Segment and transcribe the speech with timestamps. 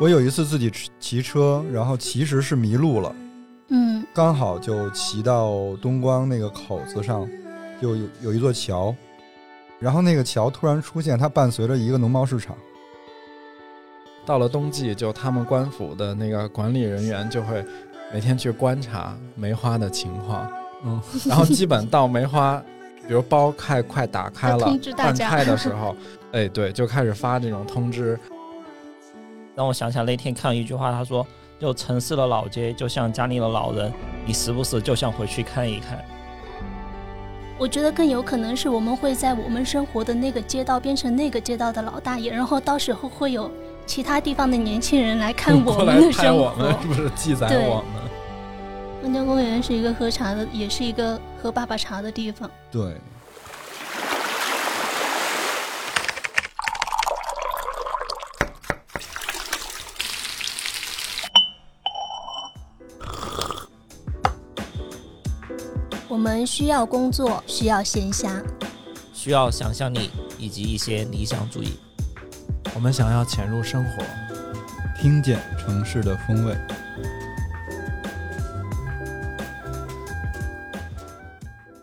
[0.00, 3.14] 我有一次自己骑骑车，然后其实是迷路了，
[3.68, 4.06] 嗯。
[4.14, 7.28] 刚好就骑到东光那个口子上，
[7.82, 8.94] 就有有一座桥，
[9.80, 12.56] 然后那个桥突然出现，它伴随着一个农贸市场。
[14.24, 17.64] 到了冬季，就他们官府的那个管理人员就会
[18.12, 20.48] 每天去观察梅花的情况，
[20.84, 22.62] 嗯，然后基本到梅花，
[23.08, 25.96] 比如包快快打开了要通知，大半家开的时候，
[26.32, 28.20] 哎，对，就开始发这种通知。
[29.56, 31.26] 让我想起来那天看一句话，他说
[31.58, 33.90] ：“就城市的老街就像家里的老人，
[34.26, 35.98] 你时不时就想回去看一看。
[37.58, 43.50] 我觉得更有可能是我们会在我们生活的那个街道变成那个街道的老大爷，然后到时候会有
[43.86, 46.82] 其他地方的年轻人来看我们的生拍我们，活。
[46.82, 48.02] 是不是记载对我们？
[49.02, 52.50] 温江公园是一个喝茶的，也是一个喝爸爸茶的地方。
[52.70, 52.96] 对，
[66.08, 68.42] 我们需要工作，需要闲暇，
[69.14, 71.78] 需要想象力以及一些理想主义。
[72.74, 74.04] 我们想要潜入生活，
[75.00, 76.56] 听见城市的风味。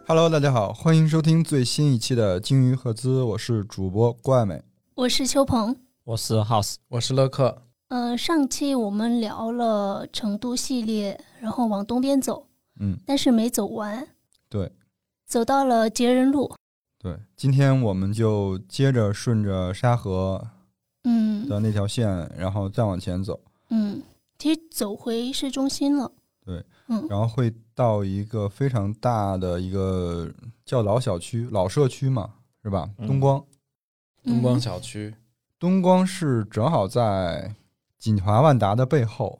[0.08, 4.61] Hello，大家好，欢迎收听最新一期的鲸鱼赫兹，我是主播郭爱美。
[4.94, 5.75] 我是邱鹏。
[6.03, 7.64] 我是 House，我是乐克。
[7.88, 12.45] 呃，上期我们聊了成都系列，然后往东边走，
[12.80, 14.08] 嗯，但是没走完。
[14.48, 14.72] 对，
[15.26, 16.53] 走到了杰人路。
[17.00, 20.39] 对，今天我们就接着顺着沙河
[21.06, 23.39] 嗯的那条线，然后再往前走，
[23.72, 24.03] 嗯，
[24.38, 26.11] 其实走回市中心了。
[26.46, 27.08] 对，嗯。
[27.10, 30.32] 然后会到一个非常大的一个
[30.64, 32.90] 叫老小区、老社区嘛，是吧？
[33.00, 33.08] 嗯。
[33.08, 33.44] 东光，
[34.24, 35.14] 东光嗯小区，
[35.60, 37.55] 东光是正好在
[37.98, 39.39] 锦华万达的背后，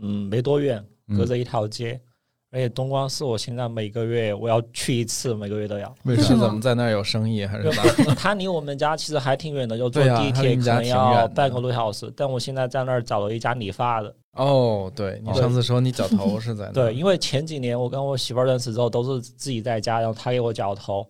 [0.00, 1.16] 嗯，没多远，嗯。
[1.16, 2.00] 隔着一条街。
[2.50, 5.94] 而且东光是我现在每个月我要去一次，每个月都要。
[6.04, 6.40] 为什么？
[6.40, 7.82] 怎么在那儿有生意还是咋？
[8.16, 12.10] 他离我们家其实还挺远的，就坐地铁可能要半个多小时。
[12.16, 21.06] 但我现在在那儿找了一家理发的，哦，对你哦上次说你绞头是在那儿，对，因为前几年我跟我媳妇儿认识之后都是自己在家，然后她给我绞头，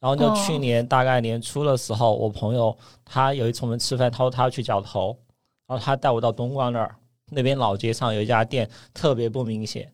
[0.00, 5.16] 然后就哦去年大概年初的时候，我朋友他有一次我们吃饭，他说他要去绞头，
[5.68, 6.96] 然后他带我到东光那儿，
[7.30, 9.88] 那边老街上有一家店特别不明显，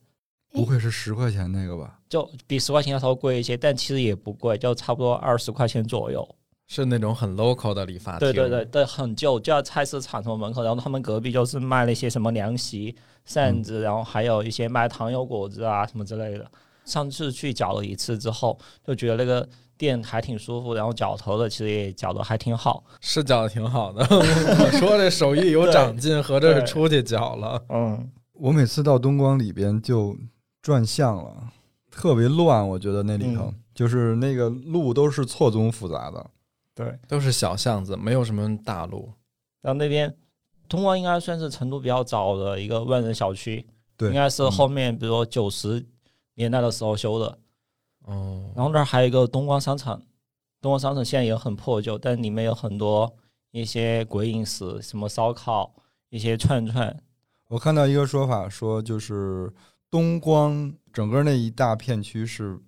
[0.56, 1.98] 不会是十块钱那个吧？
[2.08, 6.26] 就比十块钱要稍微贵一些，但其实也不贵，就差不多二十块钱左右。
[6.68, 8.20] 是那种很 local 的理发厅。
[8.20, 16.50] 对对对对，很旧，就在菜市场什么门口，然后他们隔壁就是卖那些什么凉席、扇子，然后还有一些卖糖油果子啊什么之类的。
[16.84, 22.82] 上次去搅了一次之后，就觉得那个店还挺舒服，然后绞头的其实也绞的还挺好。
[23.00, 24.04] 是绞的挺好的。
[24.10, 27.62] 我说这手艺有长进，合着是出去绞了。
[27.68, 30.16] 嗯，我每次到东光里边就
[30.66, 31.52] 转向了，
[31.92, 36.30] 特别乱，我觉得那里头、嗯就是那个路都是错综复杂的。
[36.74, 36.98] 对。
[37.06, 39.12] 都是小巷子，没有什么大路。
[39.62, 40.12] 然后那边
[40.68, 43.64] 东光应该算是成都比较早的一个万人小区，
[43.96, 45.86] 对，应该是后面比如说九十
[46.34, 47.38] 年代的时候修的。
[48.06, 50.02] 哦，然后那儿还有一个东光商场，
[50.60, 53.14] 东光商场现在也很破旧，但里面有很多
[53.52, 55.72] 一些鬼饮食，什么烧烤、
[56.08, 56.96] 一些串串。
[57.46, 59.52] 我看到一个说法说，就是
[59.96, 62.58] 东光整个那一大片区是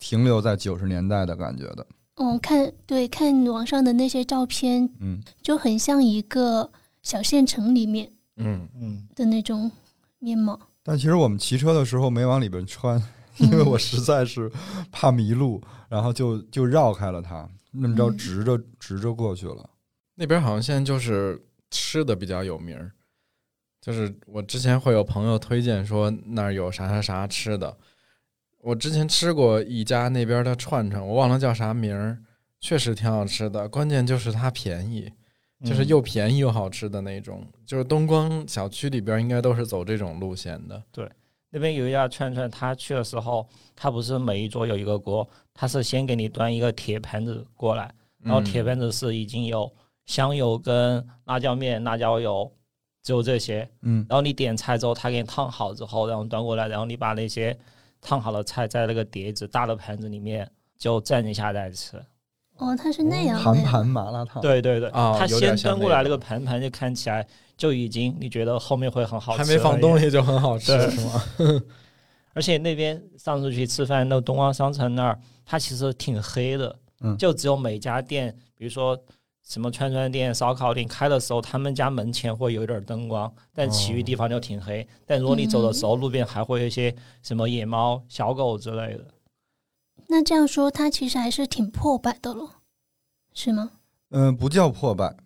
[0.00, 1.86] 停留在九十年代的感觉的。
[2.16, 6.68] 嗯，看对看网上的那些照片，嗯，就很像一个
[7.04, 9.70] 小县城里面嗯，嗯，的那种
[10.18, 10.58] 面貌。
[10.82, 13.00] 但其实我们骑车的时候没往里边穿，
[13.36, 14.50] 因为我实在是
[14.90, 19.70] 怕迷路，然后就就绕开了它，那么着嗯直着直着过去了。
[20.16, 22.90] 那边好像现在就是吃的比较有名儿，
[23.82, 27.76] 就是我之前会有朋友推荐说那儿有啥啥啥吃的。
[28.60, 32.16] 我之前吃过一家那边的串串，我忘了叫啥名儿，
[32.60, 33.68] 确实挺好吃的。
[33.68, 35.12] 关键就是它便宜，
[35.64, 37.44] 就是嗯又便宜又好吃的那种。
[37.66, 40.80] 就是东光小区里边应该都是走这种路线的。
[40.92, 41.10] 对
[41.50, 43.44] 那边有一家串串，他去的时候，
[43.74, 49.68] 他不是每一桌有一个锅，他是先给你端一个铁盘子过来，然后嗯铁盘子是已经有
[50.06, 52.48] 香油跟辣椒面、辣椒油，
[53.02, 53.68] 只有这些。
[53.82, 57.56] 嗯，然后你点菜之后，他给你烫好之后，然后端过来，然后你把那些
[58.00, 61.96] 烫好的菜在那个碟子大的盘子里面就蘸一下再吃。
[62.58, 63.44] 哦，它是那样的。
[63.44, 67.26] 盘盘麻辣烫。，对对对，他先端过来那个盘盘就看起来
[67.56, 69.98] 就已经你觉得后面会很好吃，还没放东。
[69.98, 71.22] 西就很好吃，是吗？
[72.34, 78.98] 而且那边上次去吃饭，那个东方商城那儿，它其实挺黑的，嗯就只有每家店，比如说
[79.42, 84.86] 什么串串店、烧烤店开的时候，他们家门前会有一点灯光，但其余地方就挺黑。
[85.04, 89.06] 但如果你走的时候，路边还会有一些什么野猫、小狗之类的。
[90.08, 92.48] 那这样说，它其实还是挺破败的了，
[93.34, 93.70] 是吗？
[94.10, 95.16] 嗯、不叫破败，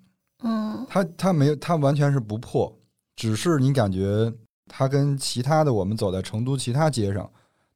[0.43, 2.73] 嗯它它没有，它完全是不破，
[3.17, 4.33] 只是你感觉
[4.69, 7.29] 它跟其他的我们走在成都其他街上，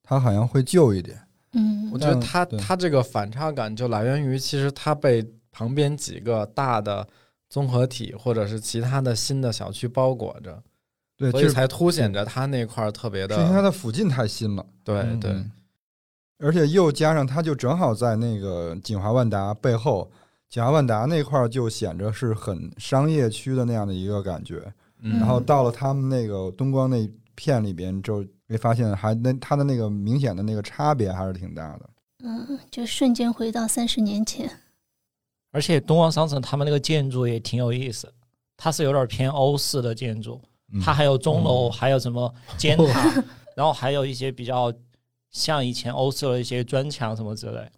[0.02, 1.20] 它好像会旧一点。
[1.52, 7.06] 嗯我觉得它它这个反差感就来源于，其实它被旁边几个大的
[7.48, 10.62] 综合体或者是其他的新的小区包裹着，
[11.16, 14.64] 对，所以才凸显着它那块儿特别的因为它的的附近太新了。
[14.84, 15.50] 对对嗯，
[16.38, 20.10] 而且又加上它就正好在那个锦华万达背后，
[20.48, 24.72] 锦华万达那块儿就显着是很商业区的那样的一个感觉。
[25.02, 31.90] 嗯然后到了他们那个东光那片里边，就会发现还那它的那个明显的那个差别还是挺大的。
[32.22, 34.50] 嗯，就瞬间回到三十年前。
[35.50, 38.12] 而且东方商城他们那个建筑也挺有意思，
[38.56, 40.40] 它是有点偏欧式的建筑，
[40.72, 43.24] 嗯它还有钟楼，哦还有什么尖塔，
[43.56, 44.72] 然后还有一些比较
[45.30, 47.70] 像以前欧式的一些砖墙什么之类。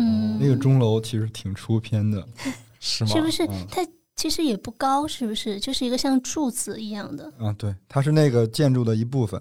[0.00, 2.26] 嗯，那个钟楼其实挺出片的，
[2.80, 3.10] 是吗？
[3.10, 3.66] 是不是嗯？
[3.70, 5.58] 它其实也不高，是不是？
[5.60, 7.32] 就是一个像柱子一样的。
[7.38, 9.40] 啊，对，它是那个建筑的一部分。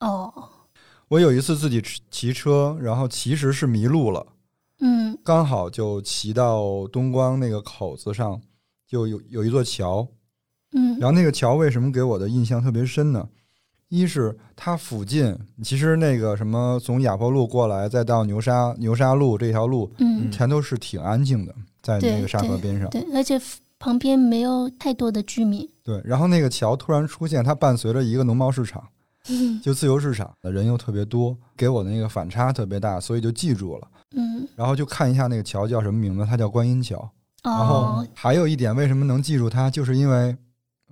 [0.00, 0.32] 哦，
[1.08, 4.26] 我有一次自己骑骑车，然后其实是迷路了，
[4.80, 8.40] 嗯刚好就骑到东光那个口子上，
[8.86, 10.06] 就有有一座桥，
[10.72, 13.28] 嗯然后那个桥为什么给我的印象特别深呢？
[13.88, 21.52] 一是它附近，其实那个什么从亚坡路过来，再到牛沙牛沙路这条路，嗯，全都是挺安静的，
[21.82, 22.88] 在那个沙河边上。
[22.90, 23.40] 对，而且
[23.80, 25.68] 旁边没有太多的居民。
[25.82, 28.80] 对，然后那个桥突然出现，它伴随着一个农贸市场，
[29.28, 33.88] 嗯就自由市场的人又特别多，给我的那个反差特别大，所以就记住了。
[34.14, 34.46] 嗯。
[34.56, 37.10] 然后就看一下那个桥叫什么名字，它叫观音桥。
[37.42, 40.36] 然后哦还有一点，为什么能记住它，就是因为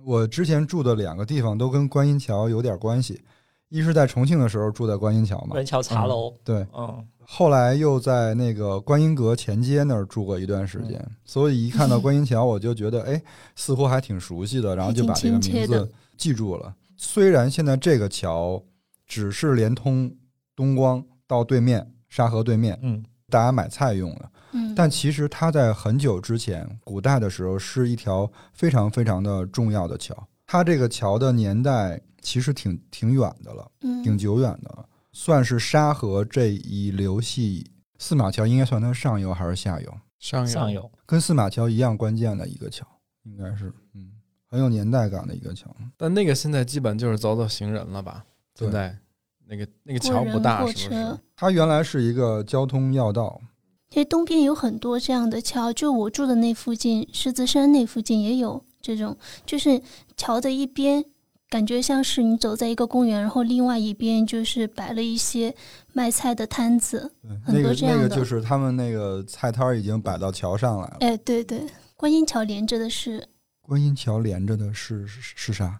[0.03, 3.21] 我之前住的两个地方都跟观音桥有点关系。
[3.69, 5.49] 一是在重庆的时候住在观音桥嘛。
[5.49, 13.21] 观音，桥茶楼，对，嗯，后来又在那个观音阁前街那儿住过一段时间，所以一看到观音桥，我就觉得哎，
[13.55, 16.73] 似乎还挺熟悉的，然后就把这个名字记住了。
[16.97, 18.59] 虽然现在这个桥
[19.05, 20.11] 只是连通
[20.55, 30.27] 东光到对面沙河对面，嗯，大家买菜用的，嗯，但其实它在很久之前，古代的时候是一条非常非常的重要的桥。
[30.45, 37.71] 它这个桥的年代其实挺挺远的了，嗯挺久远的了，算是沙河这一流系。
[37.99, 39.97] 四马桥应该算它上游还是下游？
[40.19, 40.91] 上游上游。
[41.05, 42.85] 跟四马桥一样关键的一个桥，
[43.23, 44.11] 应该是嗯
[44.47, 45.69] 很有年代感的一个桥。
[45.97, 48.25] 但那个现在基本就是走走行人了吧？
[48.55, 48.97] 对现在
[49.49, 51.19] 那个那个桥不大，是不是？
[51.35, 53.41] 它原来是一个交通要道，
[53.89, 59.81] 其实东边有很多这样的桥，就我住的那附近，狮子山那附近也有这种，就是
[60.15, 61.03] 桥的一边，
[61.49, 65.55] 感觉像是你走在一个公园，然后另外一边就是摆了一些
[65.93, 67.11] 卖菜的摊子。
[67.43, 70.97] 很那个多这样的那个就是他们那个菜摊儿已经摆到桥上来了。
[70.99, 73.27] 哎，对对，观音桥连着的是，
[73.61, 75.79] 观音桥连着的是是是啥？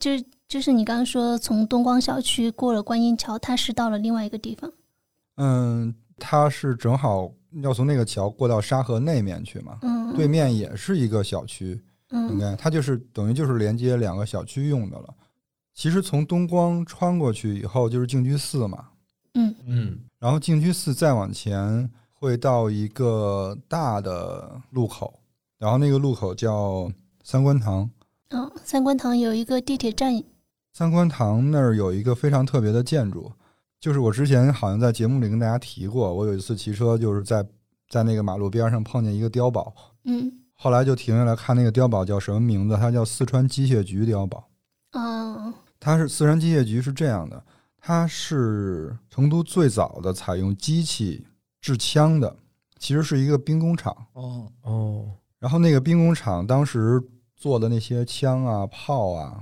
[0.00, 0.10] 就
[0.48, 4.72] 就是你刚刚说从东光小区过了观音桥，它是到了另外一个地方。
[5.36, 7.30] 嗯，它是正好
[7.62, 11.78] 要从那个桥过到沙河那面去嘛，嗯，对面也是一个小区，
[12.10, 15.14] 嗯应嗯该它就是等于就是连接两个小区用的了。
[15.74, 18.88] 其实从东光穿过去以后就是静居寺嘛，
[19.34, 25.20] 嗯嗯然后静居寺再往前会到一个大的路口，
[25.58, 26.90] 然后那个路口叫
[27.22, 27.88] 三官堂。
[28.30, 30.20] 嗯，三官堂有一个地铁站，
[30.72, 33.32] 三官堂那儿有一个非常特别的建筑，
[33.80, 37.44] 就是我之前好像在节目里跟大家提过，我有一次骑车就是在
[37.88, 44.48] 在那个马路边上碰见一个碉堡，嗯后来就停下来看那个碉堡叫什么名字，它叫四川机械局碉堡。
[44.92, 47.40] 哦它是四川机械局是这样的，
[47.80, 51.24] 它是成都最早的采用机器
[51.60, 52.36] 制枪的，
[52.78, 53.96] 其实是一个兵工厂。
[54.14, 55.08] 哦，哦，
[55.38, 57.00] 然后那个兵工厂当时
[57.36, 59.40] 做的那些枪啊、炮啊，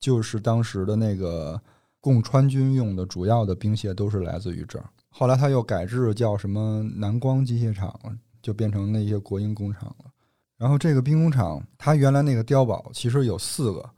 [0.00, 1.60] 就是当时的那个
[2.00, 4.84] 供川军用的主要的兵械都是来自于这儿。
[5.10, 7.94] 后来他又改制叫什么南光机械厂，
[8.40, 10.10] 就变成那些国营工厂了。
[10.56, 13.90] 然后这个兵工厂，它原来那个碉堡其实有四个，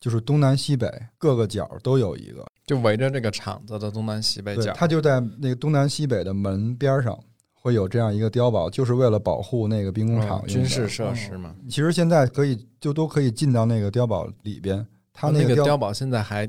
[0.00, 2.44] 就是东南西北各个角都有一个。
[2.66, 7.18] 就围着这个厂子的东南西北，角，它就在那个东南西北的门边上
[7.52, 11.54] 会有这样一个碉堡，就是为了保护那个兵工厂、嗯军事设施嘛。
[11.68, 16.46] 其实现在可以就都可以进到那个碉堡里边，它那个碉碉堡现在还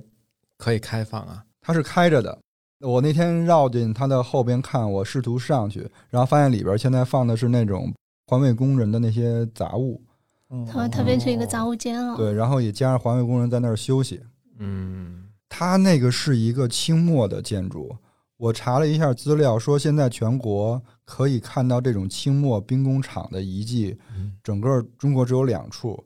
[0.58, 1.46] 可以开放啊。
[1.62, 2.38] 它是开着的。
[2.82, 7.92] 我那天绕进它的后边看，我试图上去，然后发现里边现在放的是那种
[8.28, 10.02] 环卫工人的那些杂物，
[10.50, 12.18] 嗯它它变成一个杂物间了。
[12.18, 14.22] 对，然后也加上环卫工人在那儿休息。
[14.60, 17.96] 嗯，它那个是一个清末的建筑，
[18.38, 26.04] 我查了一下资料，说现在全国可以看到这种清末兵工厂的遗迹，嗯整个中国只有两处，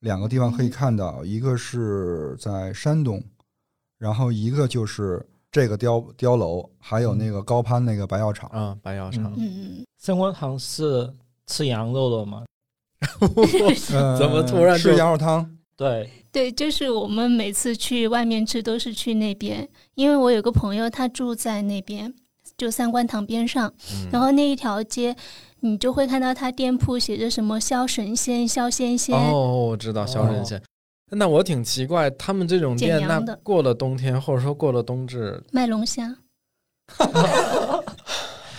[0.00, 3.22] 两个地方可以看到，一个是在山东，
[3.98, 8.48] 然后一个就是这个碉碉楼，还有那个高攀那个白药厂。
[8.50, 11.12] 啊，白药厂，嗯嗯， 三官堂是
[11.46, 12.44] 吃羊肉的吗？
[13.92, 15.58] 呃怎么突然就吃羊肉汤？
[15.76, 22.12] 对，对，就是我们每次去外面吃都是去那边，因为我有个朋友他住在那边，
[22.56, 25.16] 就三官堂边上，嗯然后那一条街。
[25.60, 30.62] 你就会看到他店铺写着什么肖神仙、肖仙仙，哦，我知道肖神仙。
[31.10, 36.16] 那我挺奇怪，他们这种店，那过了冬天或者说过了冬至，卖龙虾。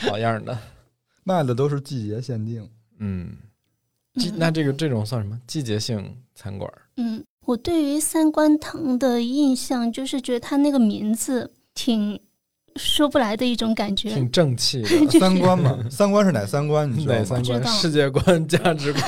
[0.02, 0.58] 好样的。
[1.24, 2.68] 卖的都是季节限定。
[2.98, 3.38] 嗯，
[4.36, 5.40] 那这个这种算什么？
[5.46, 6.72] 季节性餐馆？
[6.98, 12.20] 嗯，我对于三观堂的印象就是觉得它那个名字挺
[12.80, 14.10] 说不来的一种感觉。
[14.10, 14.88] 挺正气的。
[15.06, 16.90] 就是三观嘛， 三观是哪三观？
[16.90, 17.20] 你知道吗？
[17.20, 17.64] 哪三观？
[17.66, 19.04] 世界观、价值观，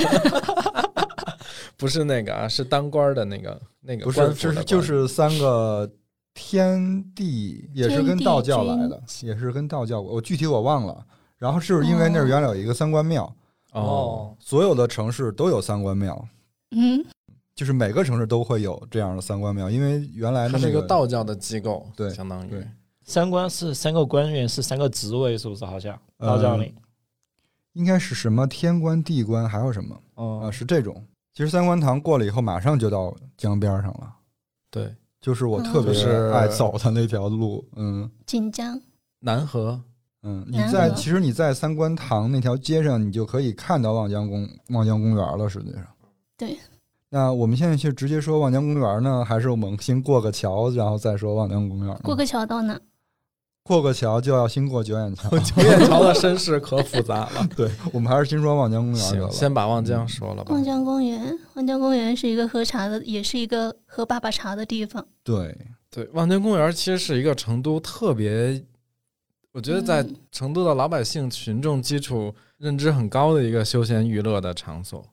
[1.76, 5.90] 不是那个啊，是当官的那个那个不是，就是就是三个
[6.34, 10.00] 天地，也是跟道教来的，也是跟道教。
[10.00, 11.04] 我具体我忘了。
[11.38, 13.34] 然后是因为那儿原来有一个三官庙，
[13.72, 16.24] 哦，所有的城市都有三官庙，
[16.70, 17.04] 嗯，
[17.56, 22.64] 就是每个城市都会有这样的三官庙，因为原来的那它是一个道教的机构，对相当于对
[23.04, 25.64] 三官是三个官员，是三个职位，是不是？
[25.64, 26.74] 好像呃道教里，
[27.72, 30.46] 应该是什么天官、地官，还有什么啊？
[30.46, 31.04] 嗯，是这种。
[31.34, 34.14] 其实三官堂过了以后，马上就到江边上了，
[34.70, 37.64] 对就是我特别是爱走的那条路。
[37.76, 38.80] 嗯锦江。
[39.20, 39.80] 南河。
[40.24, 45.48] 嗯，你在其实你在三官堂那条街上，你就可以看到望江公望江公园了。
[45.48, 45.86] 实际上，
[46.36, 46.56] 对。
[47.08, 51.96] 那我们现在就直接说望江公园呢，还是我们先过个桥，然后再说望江公园？
[52.02, 52.80] 过个桥到哪？
[53.64, 55.30] 过个桥就要先过九眼桥。
[55.38, 57.48] 九眼桥的身世可复杂了。
[57.56, 59.30] 对，我们还是先说望江公园得，了。
[59.30, 60.64] 先把望江说了吧望。
[60.64, 61.38] 江公园。
[61.54, 65.06] 望江公园是一个喝茶的，也是一个喝爸爸茶的地方。
[65.22, 65.56] 对，
[65.90, 68.64] 对，望江公园其实是一个成都特别，
[69.52, 75.04] 我觉得在嗯成都的老百姓群众基础认知很高的一个休闲娱乐的场所。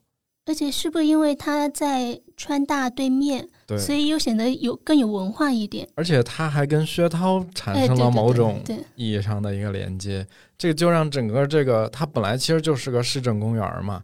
[0.46, 5.88] 而且是不是因为它在川大对面，对，所以又显得有更有文化一点？
[5.94, 8.62] 而且它还跟薛涛产哎，生了某种，
[8.96, 10.26] 意义上的一个连接，
[10.58, 14.02] 这个就让整个这个它本来其实就是个市政公园嘛，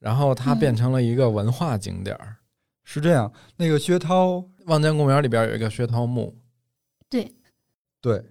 [0.00, 2.36] 然后它嗯变成了一个文化景点儿。
[2.86, 3.32] 是这样。
[3.56, 6.34] 那个薛涛，望江公园里边有一个薛涛墓，
[7.08, 7.32] 对，
[8.02, 8.22] 对，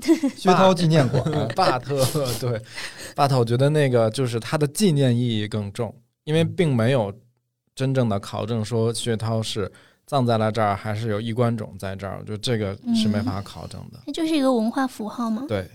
[0.34, 1.22] 薛涛纪念馆。
[1.54, 2.02] 巴特
[2.40, 2.62] 对
[3.14, 5.94] 巴特，我觉得那个就是它的纪念意义更重，
[6.30, 7.12] 因为并没有
[7.74, 9.70] 真正的考证说薛涛是
[10.06, 13.98] 葬在了这儿，还是有衣冠冢在这儿，就这个是没法考证的。
[14.06, 15.44] 它就是一个文化符号吗。
[15.48, 15.68] 对，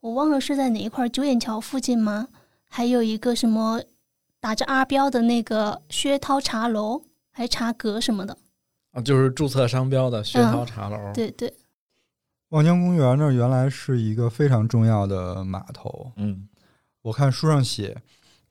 [0.00, 2.26] 我忘了是在哪一块儿，九眼桥附近吗？
[2.68, 3.80] 还有一个什么
[4.40, 8.36] 打着阿标的那个薛涛茶楼，还茶阁什么的。
[8.90, 11.12] 啊，就是注册商标的薛涛茶楼。
[11.14, 11.54] 对对，
[12.48, 16.48] 望江公园那儿原来是一个非常重要的码头，嗯，
[17.02, 17.96] 我看书上写，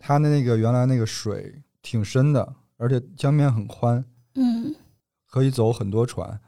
[0.04, 4.04] 它的那个原来那个水挺深的，而且江面很宽，
[4.34, 4.74] 嗯
[5.28, 6.40] 可以走很多船。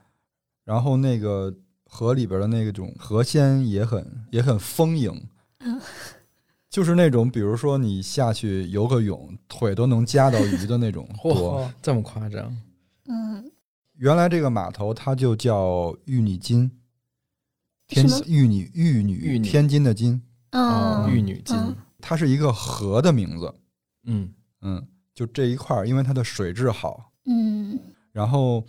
[0.64, 5.28] 然后那个河里边的那种河鲜也很也很丰盈，
[5.60, 5.80] 嗯
[6.68, 11.62] 就是那种比如说你下去游个泳，腿都能夹到鱼的那种 多。
[11.62, 12.56] 嚯，这么夸张？
[13.06, 13.50] 嗯，
[13.96, 16.68] 原来这个码头它就叫玉女金，
[17.86, 20.20] 天玉女玉女玉女天津的津，
[20.50, 21.56] 哦，嗯，玉女金。
[21.56, 23.54] 嗯它是一个河的名字。
[24.04, 24.30] 嗯，
[24.60, 27.80] 嗯，就这一块儿，因为它的水质好，嗯。
[28.12, 28.62] 然后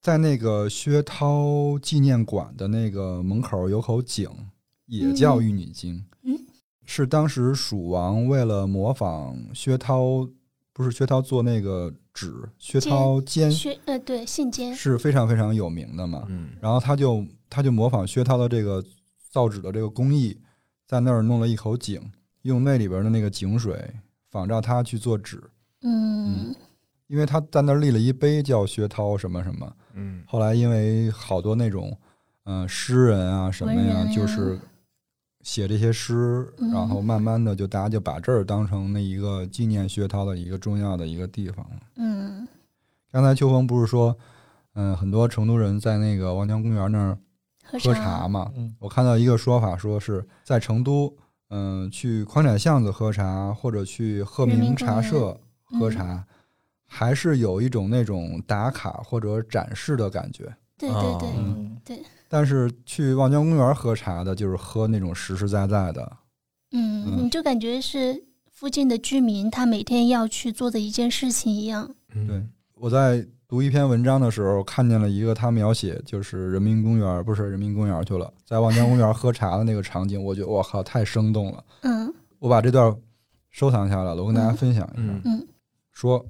[0.00, 4.30] 在那个薛涛纪念馆的那个门口有口井，
[4.86, 6.04] 也叫玉女井。
[6.22, 6.38] 嗯。
[6.84, 10.26] 是当时蜀王为了模仿薛涛，
[10.72, 16.24] 不是薛涛做那个纸，薛涛笺薛呃对信笺，是非常非常有名的嘛。
[16.28, 18.82] 嗯，然后他就他就模仿薛涛的这个
[19.30, 20.38] 造纸的这个工艺，
[20.86, 22.00] 在那儿弄了一口井，
[22.42, 23.94] 用那里边的那个井水
[24.30, 25.42] 仿照他去做纸。
[25.82, 26.54] 嗯
[27.06, 31.96] 因为他在那儿立了一碑叫薛涛什么什么，嗯，后来因为好多那种
[32.44, 34.58] 嗯、呃诗人啊什么呀，就是
[35.40, 41.80] 写这些诗，嗯然后慢慢的就大家就把这儿当成那一个纪念薛涛的一个重要的一个地方了。
[41.96, 42.46] 嗯
[43.10, 44.14] 刚才秋风不是说，
[44.74, 47.16] 嗯、很多成都人在那个望江公园那儿
[47.64, 48.52] 喝喝茶嘛。
[48.54, 51.16] 嗯我看到一个说法，说是在成都，
[51.50, 56.26] 嗯、去宽窄巷子喝茶，或者去鹤鸣茶社喝嗯茶，
[56.86, 60.54] 还是有一种那种打卡或者展示的感觉。
[60.76, 66.16] 对哦对对，嗯但是去望江公园喝茶的，就是喝那种实实在在的。
[66.72, 71.94] 嗯，嗯你就感觉是附近的居民他每天要去做的一件事情一样。
[72.14, 81.64] 嗯对，我在读一篇文章的时候，看见了一个他描写就是人民公园，不是人民公园去了，在望江公园喝茶的那个场景，我觉得我靠，太生动了。
[81.80, 82.94] 嗯我把这段
[83.50, 85.02] 收藏下来了，我跟大家嗯分享一下。
[85.02, 85.48] 嗯嗯
[85.92, 86.24] 说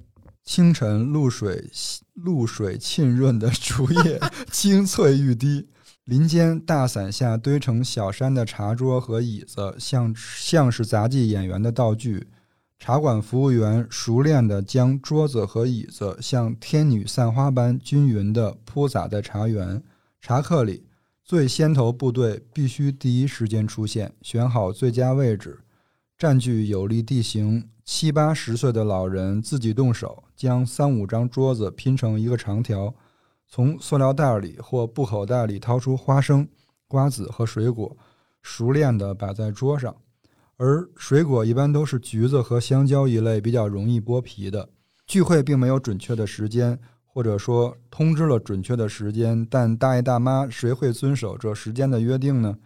[0.45, 1.69] 清晨露水
[2.15, 4.21] 露水沁润的竹叶
[4.53, 5.69] 清脆欲滴，
[6.05, 12.29] 林间大伞下堆成小山的茶桌和椅子，像像是杂技演员的道具。
[12.79, 19.83] 茶馆服务员熟练地将桌子和椅子像天女散花般均匀地铺洒在茶园。
[20.21, 20.85] 茶客里，
[21.25, 25.61] 最先头部队必须第一时间出现，选好最佳位置，
[26.17, 27.69] 占据有利地形。
[27.85, 32.95] 七八十岁的老人自己动手，将三五张桌子拼成一个长条，
[33.47, 36.47] 从塑料袋里或布口袋里掏出花生、
[36.87, 37.97] 瓜子和水果，
[38.43, 39.97] 熟练地摆在桌上。
[40.59, 44.69] 而水果一般都是橘子和香蕉一类比较容易剥皮的。
[45.07, 52.59] 聚会并没有准确的时间，或者说通知了准确的时间，但大爷大妈谁会遵守这时间的约定呢？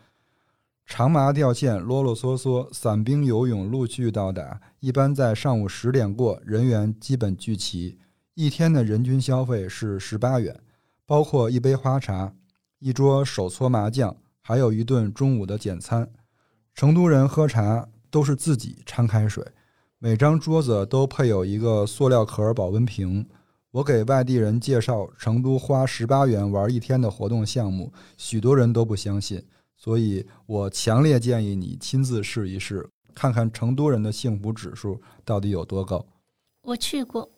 [0.85, 7.99] 长麻吊线啰啰嗦嗦，伞兵游泳陆续到达，一般在上午十点过，人员基本聚齐。
[8.35, 10.59] 一天的人均消费是十八元，
[11.07, 12.35] 包括一杯花茶、
[12.81, 16.09] 一桌手搓麻将，还有一顿中午的简餐。
[16.75, 19.45] 成都人喝茶都是自己掺开水，
[19.99, 23.27] 每张桌子都配有一个塑料壳保温瓶。
[23.71, 29.43] 我给外地人介绍成都花十八元玩一天的活动项目，许多人都不相信。
[29.79, 36.05] 所以我强烈建议你亲自试一试，看看成都人的幸福指数到底有多高。
[36.63, 37.29] 我去过，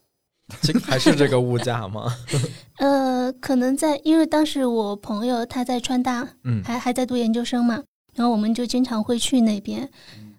[0.60, 2.12] 这还是这个物价吗？
[2.78, 7.82] 呃，可能在因为当时我朋友他在川大，嗯还还在读研究生嘛，
[8.14, 9.88] 然后我们就经常会去那边。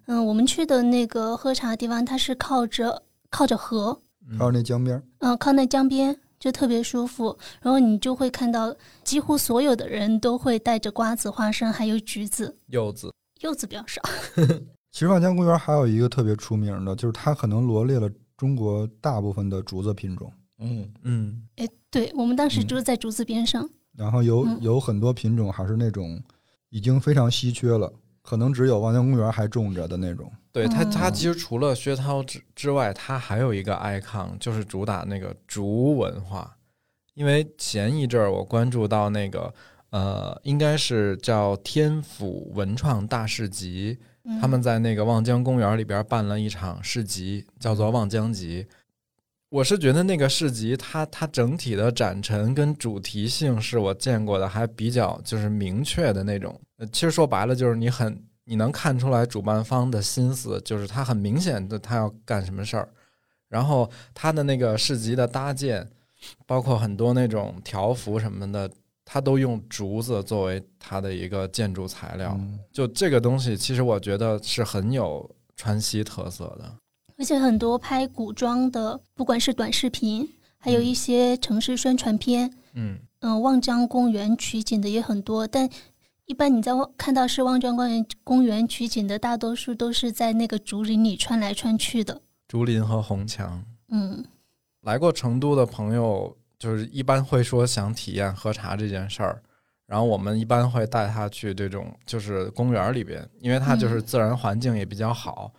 [0.06, 4.00] 嗯、我们去的那个喝茶的地方，它是靠着靠着河，
[4.38, 7.36] 靠那江边，嗯、靠那江边，就特别舒服。
[7.60, 14.00] 然后你就会看到，几乎所有的人都会带着瓜子、花生，还有橘子，柚子，柚子比较少。
[14.92, 22.66] 其实望江公园还有一个特别出名的，就是它可能罗列了中国大部分的竹子品种，嗯，嗯，哎，对我们当时嗯。
[22.66, 23.68] 就在竹子边上。
[23.96, 24.56] 然后有嗯。
[24.60, 26.22] 有很多品种还是那种
[26.76, 30.30] 已经非常稀缺了，可能只有望江公园还种着的那种。
[30.52, 36.54] 对它，它嗯其实除了薛涛之之外，它还有一个 icon，就是主打那个竹文化。
[37.14, 39.54] 因为前一阵儿我关注到那个
[39.88, 48.66] 呃，应该是叫天府文创大市集，嗯他们在那个望江公园里边办了一场市集，叫做望江集。
[49.48, 56.60] 我是觉得那个市集它，它整体的展陈跟主题性是我见过的还比较就是明确的那种。
[56.78, 62.88] 呃其实说白了就是你很你能看出来主办方的心思，就是他很明显的他要干什么事儿。
[63.48, 65.88] 然后他的那个市集的搭建，
[66.46, 68.70] 包括很多那种条幅什么的，
[69.04, 72.36] 他都用竹子作为它的一个建筑材料。
[72.38, 76.72] 嗯，就这个东西，其实我觉得是很有川西特色的。
[77.16, 85.46] 而且很多拍古装的，不管是短视频，还有一些城市宣传片，嗯，嗯、望江公园取景的也很多。
[85.46, 85.70] 但
[86.26, 92.20] 一般你在望看到是望江公园公园取景的，大多数都是在那个竹林里穿来穿去的。
[92.48, 93.64] 竹林和红墙。
[93.88, 94.24] 嗯
[94.82, 99.42] 来过成都的朋友，就是一般会说想体验喝茶这件事儿，
[99.86, 105.52] 然后我们一般会带他去这种就是公园里边，因为它就是自然环境也比较好，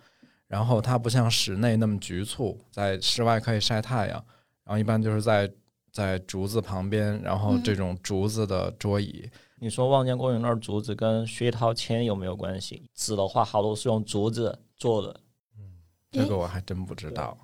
[0.48, 4.24] 然后它不像室内那么局促，在室外可以晒太阳，
[4.66, 5.50] 然后一般就是在
[5.98, 9.28] 在竹子旁边，然后这种竹子的桌椅，
[9.60, 12.88] 你说望江公园那儿竹子跟薛涛签有没有关系？
[12.94, 15.20] 纸的话，好多是用竹子做的。
[15.58, 15.64] 嗯
[16.12, 17.36] 这个我还真不知道。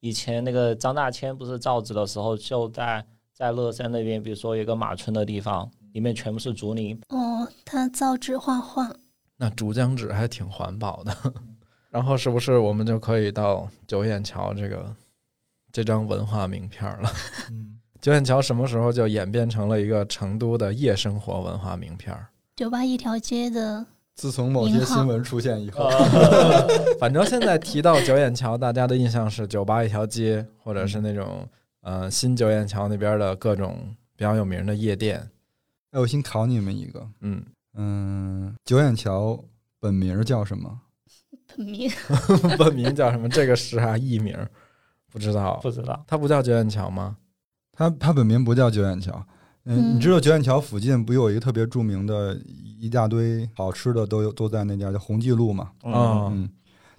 [0.00, 8.92] 以前那个张大千不是造纸的时候，就在在乐山那边，比如说有一个马村的地方，里面全部是竹林，哦，他造纸画画，
[9.36, 11.16] 那竹浆纸还挺环保的。
[11.90, 14.92] 然后是不是我们就可以到九眼桥这个
[15.70, 17.08] 这张文化名片了？
[18.00, 22.28] 九眼桥什么时候就演变成了一个成都的夜生活文化名片儿？
[22.56, 23.84] 酒吧一条街的，
[24.14, 25.88] 自从某些新闻出现以后，
[26.98, 31.46] 反正现在提到九眼桥，大家的印象是酒吧一条街，或者是那种
[31.82, 35.30] 呃新九眼桥那边的各种比较有名的夜店。
[35.90, 37.42] 哎，我先考你们一个，嗯，
[37.74, 39.42] 嗯，九眼桥
[39.78, 40.80] 本名叫什么？
[41.56, 41.90] 本名
[42.56, 43.28] 本名叫什么？
[43.28, 44.34] 这个是啥艺名？
[45.12, 46.02] 不知道不，知道。
[46.06, 47.16] 它不叫九眼桥吗？
[47.80, 49.10] 它它本名不叫九眼桥。
[49.64, 52.38] 嗯，嗯你知道九眼桥附近不有一个特别著名的，
[52.78, 55.70] 一大堆好吃的都有都在那家叫红记路嘛？
[55.82, 56.50] 嗯，啊嗯，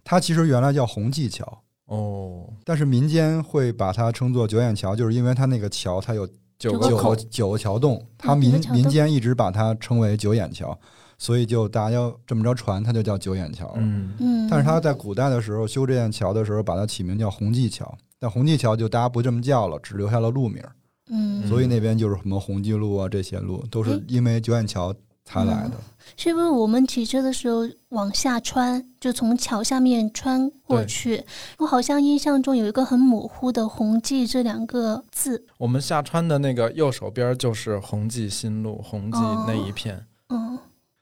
[0.03, 6.25] 它其实原来叫红记桥，哦，但是民间会把它称作九眼桥，就是因为它那个桥它有
[6.57, 10.75] 九九个九个九个桥洞，它民民间一直把它称为九眼桥，
[11.19, 13.73] 所以就大家要这么着传，它就叫九眼桥了。
[13.77, 20.63] 嗯嗯，但是它在古代的时候修这件桥的时候，把它起名叫红记桥，但红记桥就大家不这么叫了，只留下了路名，
[21.09, 24.93] 嗯，所以那边就是什么红记路啊这些路，都是因为九眼桥
[25.25, 25.71] 才来的。
[26.15, 31.23] 是不是我们骑车的时候往下穿，就从桥下面穿过去？
[31.57, 35.43] 我好像印象中有一个很模糊的“红记”这两个字。
[35.57, 40.05] 我们下穿的那个右手边就是红记新路，红记哦那一片。
[40.29, 40.59] 嗯，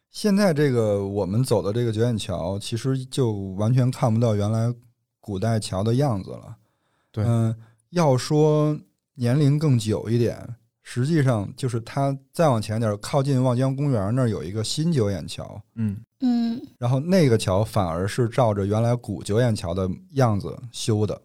[0.09, 4.73] 现在这个我们走的这个九眼桥，其实就完全看不到原来
[5.19, 6.55] 古代桥的样子了。
[7.11, 7.55] 对嗯，
[7.89, 8.79] 要说
[9.15, 21.21] 年龄更久一点，实际上就是它再往前点，靠近望江公园那儿有一个新九眼桥，嗯，嗯，然后那个桥反而是照着原来古九眼桥的样子修的。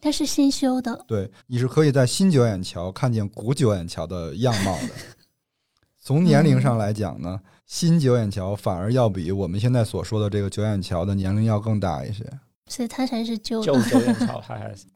[0.00, 1.04] 它是新修的。
[1.06, 4.88] 对，你是可以在新九眼桥看见古九眼桥的样貌的。
[6.00, 12.24] 从年龄上来讲呢，新九眼桥反而要比我们现在所说的这个九眼桥的年龄要更大一些。
[12.66, 13.62] 所以它才是旧。
[13.62, 14.86] 九眼桥，它还是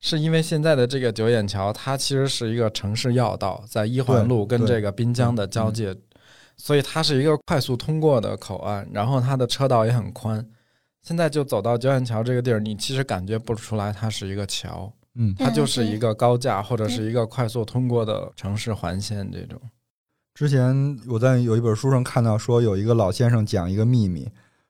[0.00, 5.94] 是因为现在的这个九眼桥，它其实是一个城市要道，在一环路跟这个滨江的交界，
[6.56, 10.46] 所以它是一个快速通过的口岸，然后它的车道也很宽。
[11.02, 19.60] 现在就走到九眼桥这个地儿，你其实感觉不出来它是一个桥，嗯，它就是一个高架或者是一个快速通过的城市环线这种。
[20.34, 24.28] 之前我在有一本书上看到说，有一个老先生讲一个秘密，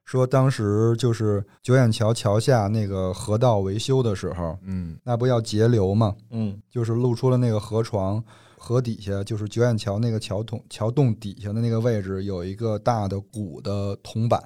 [0.09, 4.99] 说当时就是九眼桥桥下那个河道维修的时候，嗯。
[5.05, 6.59] 那不要截流嘛，嗯。
[6.71, 8.25] 就是露出了那个河床，
[8.57, 14.43] 河底下就是九眼桥那个桥洞桥洞底下的那个位置有一个大的鼓的铜板，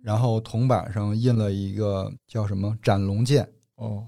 [0.00, 4.06] 然后铜板上印了一个叫什么斩龙剑，哦，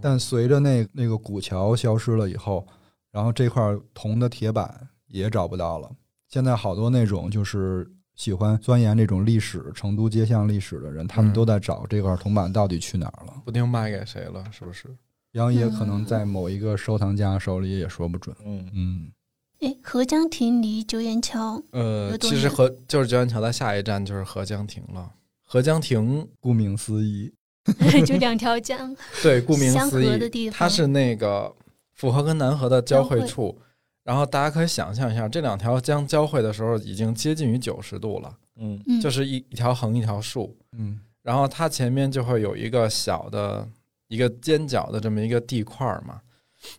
[0.00, 2.66] 但随着那那个古桥消失了以后，
[3.10, 5.90] 然后这块铜的铁板也找不到了。
[6.26, 13.34] 现在好多那种就是喜欢钻研这种历史、成都街巷历史的人，他们嗯都在找这块铜板到底去哪儿了。
[13.44, 14.88] 不定卖给谁了，是不是？
[15.32, 18.34] 然后也可能在某一个收藏家手里也说不准。
[18.44, 19.12] 嗯嗯，
[19.60, 25.12] 哎，合江亭离九眼桥，呃，其实合就是九眼桥的下一站就是合江亭了。
[25.44, 27.30] 合江亭顾名思义，
[28.06, 28.96] 就两条江。
[29.22, 31.54] 对，顾名思义，它是那个
[31.92, 33.58] 府河跟南河的交汇交汇处。
[34.06, 38.80] 然后大家可以想象一下，这两条江交汇的时候已经接近于九十度了，嗯。
[38.86, 41.00] 嗯，就是一一条横一条竖，嗯。
[41.22, 43.68] 然后它前面就会有一个小的
[44.06, 46.20] 一个尖角的这么一个地块儿嘛，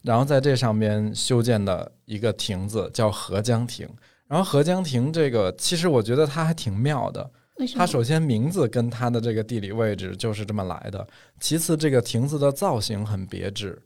[0.04, 3.86] 然后在这上面修建的一个亭子叫合江亭。
[4.26, 7.80] 然后合江亭这个，其实我觉得它还挺妙的，为什么？
[7.80, 11.06] 它首先名字跟它的这个地理位置就是这么来的，
[11.42, 13.82] 其次这个亭子的造型很别致，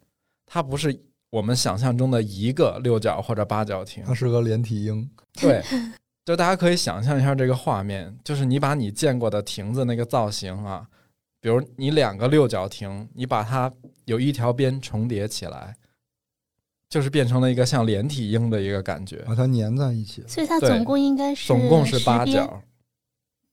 [0.46, 0.96] 它不是
[1.32, 5.10] 我们想象中的一个六角或者八角亭它，是个连体婴。
[5.34, 5.64] 对，
[6.26, 10.86] 就大家可以想象一下这个画面，就是你把你见过的亭子那个造型啊，
[11.40, 13.72] 比如你两个六角亭，你把它
[14.06, 15.74] 有一条边重叠起来，
[16.90, 19.24] 就是变成了一个像连体婴的一个感觉。
[19.26, 20.24] 把它粘在一起。
[20.28, 22.62] 所以它总共应该是总共是，八角，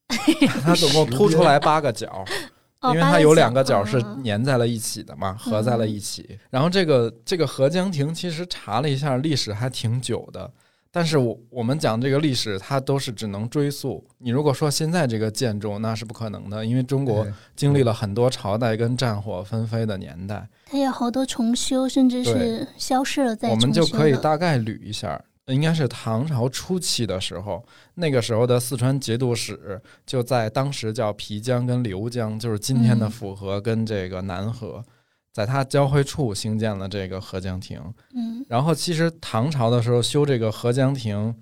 [0.62, 2.24] 它总共凸出来八个角，哦，
[2.84, 6.38] 因为它有两个角是嗯粘在了一起的嘛，合在了一起。
[6.50, 10.50] 然后这个这个合江亭其实查了一下，历史还挺久的。
[10.90, 14.02] 但是我我们讲这个历史，它都是只能追溯。
[14.16, 20.48] 你如果说现在这个建筑，那是不可能的，因为中国哎经历了很多朝代跟战火纷飞的年代。
[20.64, 34.84] 它有好多重修，甚至是消失了再我们就可以大概捋一下，应该是唐朝初期的时候，那个时候的四川节度使就在当时叫皮江跟流江，就是今天的嗯府河跟这个南河，
[35.32, 37.80] 在它交汇处兴建了这个合江亭。
[38.14, 41.34] 嗯然后其实唐朝的时候修这个合江亭，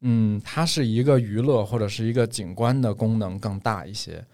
[0.00, 4.24] 嗯，它是一个娱乐或者是一个景观的功能更大一些。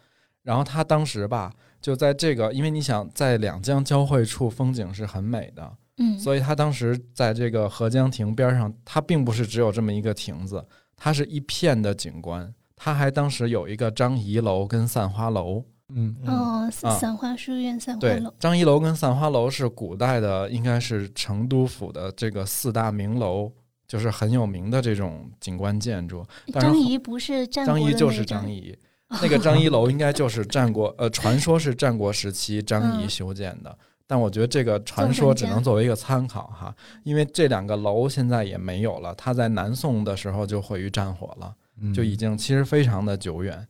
[0.43, 5.71] 然后它当时吧，就在这个，因为你想在两江交汇处风景是很美的，
[6.03, 10.65] 嗯，所以他当时在这个合江亭边上，它并不是只有这么一个亭子，
[10.97, 12.53] 它是一片的景观。
[12.75, 23.53] 它还当时有一个张仪楼跟散花楼，嗯，嗯哦，啊散花书院、散花对楼，，张仪楼跟散花楼是古代的，应该是成都府的这个四大名楼
[23.87, 26.25] 就是很有名的这种景观建筑。
[26.55, 28.75] 张后仪不是战国的张仪就是张张仪，
[29.21, 33.77] 那个张仪楼应该就是战国呃，传说是战国时期张仪嗯修建的。
[34.11, 41.55] 但我觉得这个传说只能作为一个参考哈，因为这两个楼现在也没有了，它在南宋的时候就毁于战火了。
[41.81, 43.64] 嗯就已经其实非常的久远。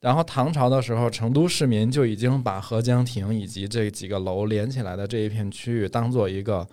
[0.00, 6.66] 然后唐朝的时候，成都市民就已经把合江亭以及这几个楼连起来的这一片区域当做一个，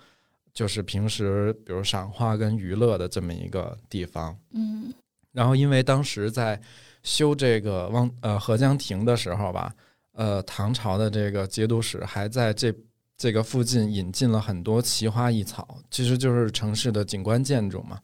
[0.52, 4.36] 就是平时比如赏花跟娱乐的这么一个地方。
[4.52, 4.92] 嗯
[5.30, 6.60] 然后因为当时在
[7.04, 9.72] 修这个望呃合江亭的时候吧，
[10.20, 12.70] 呃唐朝的这个节度使还在这
[13.16, 17.98] 这个附近引进了很多奇花异草，其实就是城市的景观建筑嘛，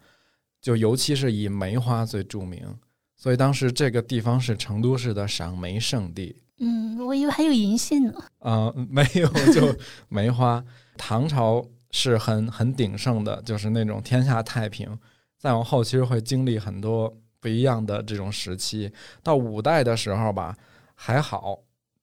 [0.62, 2.74] 就尤其是以梅花最著名，
[3.16, 6.34] 所以当时这个地方是成都市的赏梅圣地。
[6.58, 8.14] 嗯，我以为还有银杏呢。
[8.38, 9.76] 啊、没有，就
[10.08, 10.64] 梅花。
[10.96, 14.98] 唐朝是很很鼎盛的，就是那种天下太平。
[15.38, 18.90] 再往后，其实会经历很多不一样的这种时期。
[19.22, 20.56] 到五代的时候吧，
[20.94, 21.58] 还好，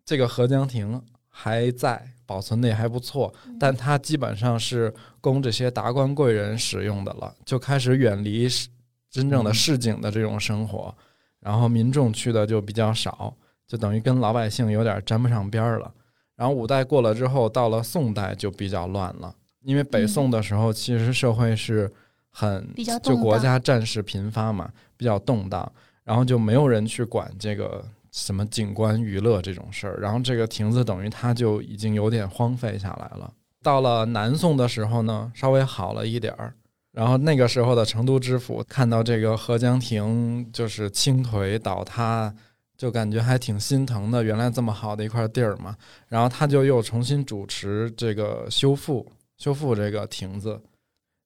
[0.06, 8.68] 这个合江亭还在，保存的也还不错，但它基本上是供这些达官贵人使用的了，就开始远离市
[9.10, 10.94] 真正的市井的这种生活，
[11.40, 13.34] 然后民众去的就比较少，
[13.68, 15.94] 就等于跟老百姓有点沾不上边儿了。
[16.36, 21.92] 然后五代过了之后，到了宋代就比较乱了，因为北宋的时候其实社会是
[22.30, 25.72] 很比较就国家战事频发嘛，比较动荡，
[26.04, 33.34] 然后就没有人去管这个什么景观娱乐这种事儿，然后这个亭子等于它就已经有点荒废下来了。
[33.64, 36.54] 到了南宋的时候呢，稍微好了一点儿。
[36.92, 42.32] 然后那个时候的成都知府看到这个合江亭就是倾颓倒塌，
[42.78, 44.24] 就感觉还挺心疼的。
[44.24, 45.76] 原来这么好的一块地儿嘛，
[46.08, 50.62] 然后他就又重新主持这个修复修复这个亭子，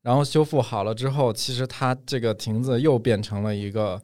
[0.04, 4.02] 然后修复好了之后，其实它这个亭子又变成了一个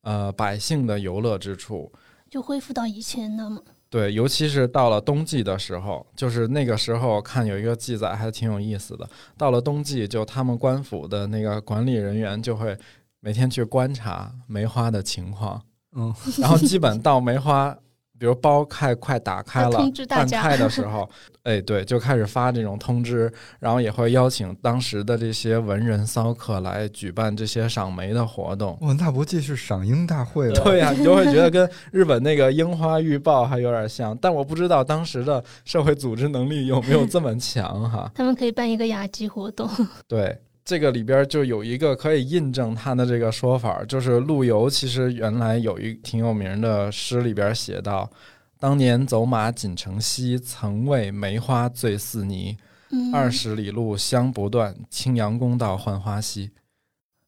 [0.00, 1.92] 呃百姓的游乐之处。
[2.34, 3.62] 就恢复到以前的吗。
[3.88, 9.08] 对，尤其是到了冬季的时候，就是那个时候看有一个记载还挺有意思的。
[9.38, 12.76] 到了冬季，就他们官府的那个管理人员就会
[13.20, 15.62] 每天去观察梅花的情况，
[15.94, 17.78] 嗯，然后基本到梅花，
[18.18, 21.08] 比如包开快打开了要通知，大家开的时 候，
[21.42, 28.78] 哎，对，就开始发这种通知，然后也会邀请当时的这些文人骚客来举办这些赏梅的活动。
[28.82, 30.60] 哇，那不就是赏樱大会了？
[30.64, 38.10] 对呀、你就会觉得跟日本那个樱花预报还有点像，但我不知道当时的社会组织能力有没有这么强哈。
[38.14, 39.68] 他们可以办一个雅集活动。
[40.06, 48.10] 对，这个里边就有一个可以印证他的这个说法，就是陆游其实原来有一挺有名的诗，里边写到
[48.58, 52.56] ：“当年走马锦城西，曾为梅花醉似泥。
[52.90, 56.50] 嗯，二十里路香不断，青阳宫到浣花溪。”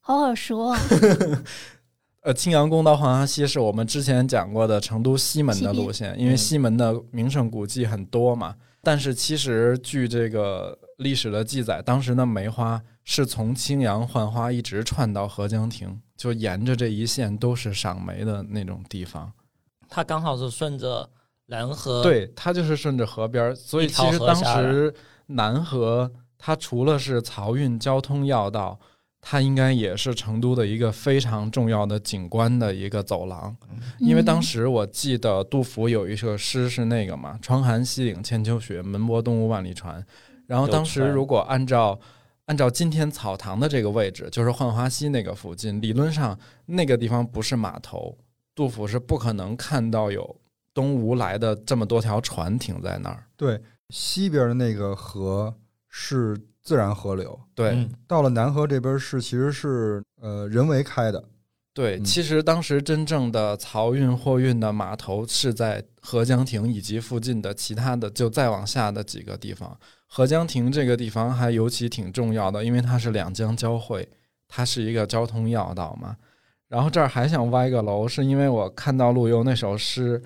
[0.01, 0.79] 好耳熟啊。
[2.22, 8.55] 呃，青阳宫到浣花溪是我们之前讲过的成都西门的路线，因为嗯西门的名胜古迹很多嘛。
[8.83, 19.33] 但是其实据这个历史的记载，当时的梅花是从青阳浣花一直串到合江亭，就沿着这一线都是赏梅的那种地方。
[19.88, 21.09] 它刚好是顺着
[21.47, 24.92] 南河，，对，它就是顺着河边儿，所以其实当时
[25.27, 28.77] 南河它除了是漕运交通要道，
[29.21, 33.57] 它应该也是成都的一个非常重要的景观的一个走廊。
[34.01, 40.05] 因为当嗯时我记得杜甫有一首诗是那个嘛，“窗含西岭千秋雪，门泊东吴万里船”。
[40.49, 41.99] 然后当时如果按照
[42.46, 48.16] 按照今天草堂的这个位置，就是浣花溪那个附近，理论上那个地方不是码头，
[48.54, 50.40] 杜甫是不可能看到有
[50.72, 53.26] 东吴来的这么多条船停在那儿。
[53.37, 55.54] 对，西边的那个河
[55.88, 61.24] 是自然河流，对，嗯，到了南河这边是其实是呃人为开的。
[61.74, 69.78] 对，嗯其实当时真正的漕运货运的码头是在合江亭以及附近的其他的，就再往下的几个地方。
[70.07, 74.09] 合江亭这个地方还尤其挺重要的，因为它是两江交汇，
[74.49, 76.16] 它是一个交通要道嘛。
[76.69, 80.21] 然后这儿还想歪个楼，是因为我看到陆游那首诗，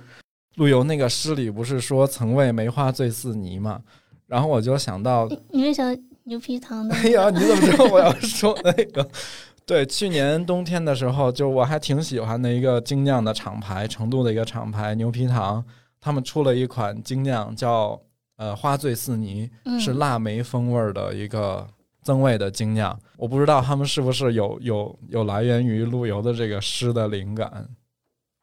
[0.57, 3.81] 陆游那个诗里不是说“曾为梅花醉似泥”嘛，
[4.27, 5.85] 然后我就想到你为啥
[6.25, 6.95] 牛皮糖的？
[6.95, 9.07] 哎呀，你怎么知道我要说那个？
[9.67, 15.65] 对，去年冬天的时候，就我还挺喜欢的一个精酿的厂牌，成都的一个厂牌牛皮糖，
[16.01, 18.01] 他们出了一款精酿叫
[18.41, 21.69] 呃花醉似泥，嗯是腊梅风味儿的一个
[22.03, 22.99] 增味的精酿。
[23.19, 27.69] 我不知道他们是不是有有有来源于陆游的这个诗的灵感，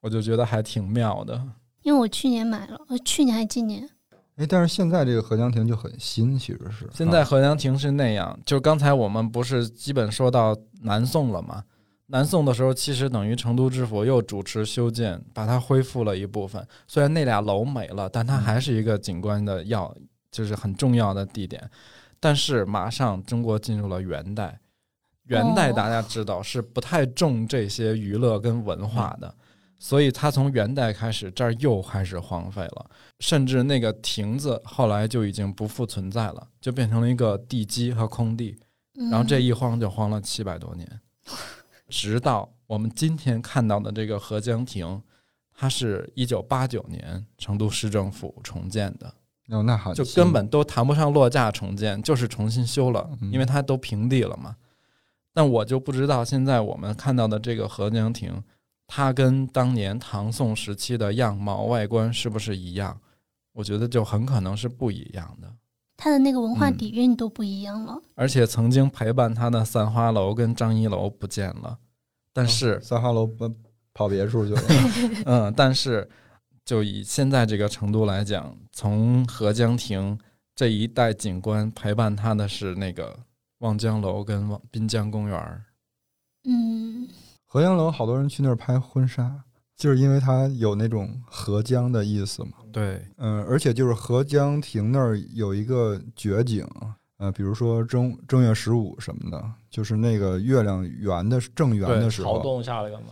[0.01, 1.41] 我就觉得还挺妙的。
[1.81, 3.89] 因为我去年买了，呃，去年还今年，
[4.35, 11.63] 哎，但是现在这个合江亭就很新，其实是啊现在合江亭是那样，就刚才我们不是基本说到南宋了吗？
[12.07, 16.65] 南宋的时候，其实等于成都知府又主持修建，把它恢复了一部分。
[16.87, 19.93] 虽然那俩楼没了，但它还是一个景观的要，
[20.31, 21.69] 就是很重要的地点。
[22.19, 24.59] 但是马上中国进入了元代，
[25.25, 29.35] 元代哦大家知道是不太重这些娱乐跟文化的，
[29.77, 32.89] 所以它从元代开始这儿又开始荒废了。
[33.19, 38.57] 甚至那个亭子后来就已经不复存在了，就变成了一个地基和空地。
[38.99, 40.99] 嗯然后这一荒就荒了七百多年，
[41.87, 45.01] 直到我们今天看到的这个合江亭，
[45.53, 49.13] 它是一九八九年成都市政府重建的，
[49.49, 54.55] 哦，那好，就根本都谈不上落架重建，就是重新修了，嗯因为它都平地了嘛。
[55.33, 58.43] 但我就不知道现在我们看到的这个合江亭，
[58.87, 62.99] 它跟当年唐宋时期的样貌外观是不是一样？
[63.53, 65.51] 我觉得就很可能是不一样的。
[65.97, 67.99] 它的那个文化嗯底蕴都不一样了。
[68.13, 71.79] 而且曾经陪伴他的三花楼跟张一楼不见了，
[72.31, 73.53] 但是，三花楼奔
[73.93, 74.61] 跑别处去了。
[75.25, 76.07] 嗯，但是
[76.63, 80.17] 就以现在这个程度来讲，从合江亭
[80.55, 83.17] 这一带景观陪伴他的是那个
[83.59, 85.63] 望江楼跟望滨江公园儿。
[86.43, 87.09] 嗯，
[87.45, 89.43] 合江楼好多人去那儿拍婚纱，
[89.77, 92.53] 就是因为它有那种合江的意思嘛。
[92.73, 96.67] 对，嗯，而且就是合江亭那儿有一个绝景，
[97.17, 103.09] 呃，比如说正正月十五什么的，就是那个月亮圆的正圆的时朝候，洞下来干嘛？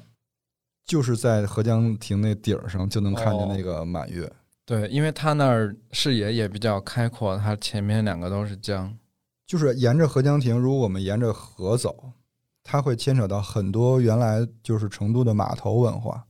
[0.85, 4.31] 就是在合江亭那顶儿上就能看见哦那个满月。
[4.65, 8.95] 对，因为它那儿视野也比较开阔，它前面两个都是江。
[9.47, 12.11] 就是沿着合江亭，如果我们沿着河走，
[12.63, 16.25] 它会牵扯到很多原来就是成都的码头文化。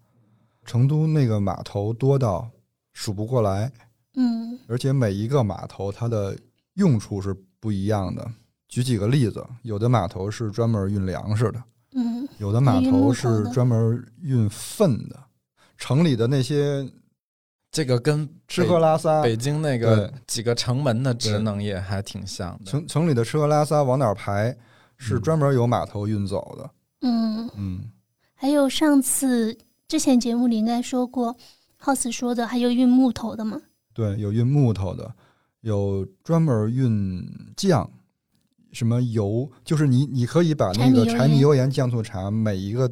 [0.66, 2.50] 成都那个码头多到
[2.94, 3.72] 数不过来，
[4.16, 6.38] 嗯，而且每一个码头它的
[6.74, 8.30] 用处是不一样的。
[8.68, 15.18] 举几个例子，有的码头是专门运粮食的，嗯，有的码头头是专门运粪的。
[15.78, 16.90] 城里的那些
[17.70, 22.66] 这个跟吃喝拉撒，北京那个几个城门的职能也还挺像的。
[22.72, 24.58] 城城里的吃喝拉撒往哪儿排，
[24.98, 26.70] 是嗯专门有码头运走的。
[27.02, 27.92] 嗯，嗯，
[28.34, 29.56] 还有上次
[29.88, 31.36] 之前节目里应该说过
[31.82, 33.62] ，House 说的，还有运木头的吗。
[33.94, 35.14] 对，有运木头的，
[35.62, 37.24] 有专门运
[37.56, 37.90] 酱，
[38.72, 42.92] 什么油，就是你你可以把那个柴米油盐酱醋茶每一个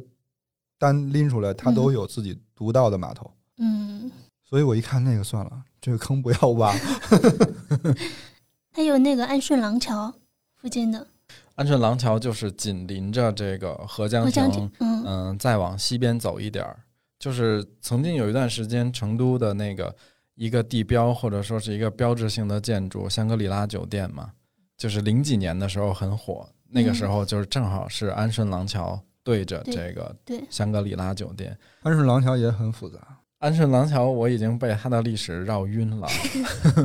[0.78, 3.30] 单拎出来，它都嗯有自己独到的码头。
[3.58, 4.10] 嗯，
[4.44, 6.72] 所以我一看那个算了，这个坑不要挖。
[8.72, 10.12] 还有那个安顺廊桥
[10.56, 11.06] 附近的
[11.54, 16.83] 安顺廊桥就是紧邻着这个合江合江亭亭，，嗯嗯，再往西边走一点儿，
[17.24, 19.96] 就是曾经有一段时间，成都的那个
[20.34, 24.32] 一个地标或者说是一个标志性的建筑——香格里拉酒店嘛，
[24.76, 26.46] 就是零几年的时候很火。
[26.68, 30.14] 那个时候就是正好是安顺廊桥对着这个，
[30.50, 31.56] 香格里拉酒店。
[31.80, 32.98] 安顺廊桥也很复杂，
[33.38, 36.06] 安顺廊桥我已经被它的历史绕晕了，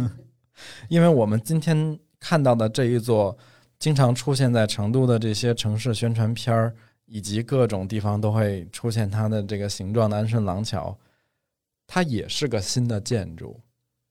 [0.88, 3.38] 因为我们今天看到的这一座
[3.78, 6.74] 经常出现在成都的这些城市宣传片儿，
[7.10, 10.98] 以及各种地方都会出现它的这个形状的安顺廊桥，
[11.88, 13.60] 它也是个新的建筑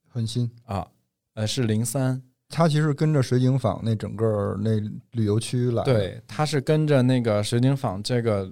[0.08, 0.50] 很新。
[0.64, 0.86] 啊，
[1.34, 4.80] 呃，是零三，它其实跟着水井坊那整个那
[5.12, 5.84] 旅游区来。
[5.84, 8.50] 对，它是跟着那个水井坊这个，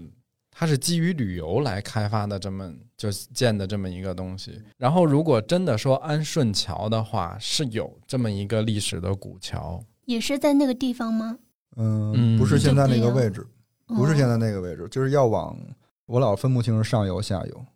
[0.51, 4.63] 它是基于旅游来开发的这么就建的这么一个东西。
[4.77, 11.39] 然后，如果真的说安顺桥的话，是有这么一个历史的古桥，也是在那个地方吗？
[11.77, 13.47] 嗯，嗯不是现在那个位置，
[13.87, 15.57] 不是哦现在那个位置，就是要往
[16.07, 17.67] 我老分不清是上游下游，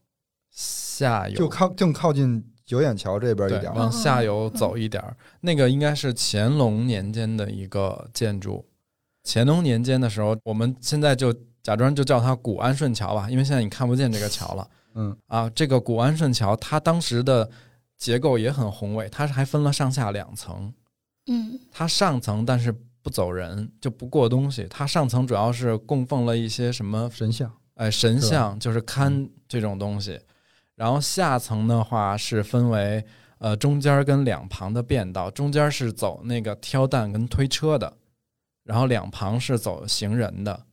[0.51, 3.75] 下游就靠更靠近九眼桥这边一点儿。
[3.75, 8.65] 往下游走一点儿，那个应该是乾隆年间的一个建筑。
[9.25, 14.69] 乾隆年间的时候，我们现在就假装就叫它古安顺桥吧，因为现在你看不见这个桥了。
[14.95, 17.49] 嗯啊，这个古安顺桥，它当时的
[17.97, 20.73] 结构也很宏伟，它是还分了上下两层。
[21.27, 24.67] 嗯它上层但是不走人，就不过东西。
[24.71, 30.21] 它上层主要是供奉了一些什么，神像，哎，神像，就是看这种东西。
[30.77, 33.05] 然后下层的话是分为
[33.39, 37.93] 呃中间跟两旁的便道，中间是走那个挑担跟推车的，
[38.65, 40.65] 然后两旁是走行人的。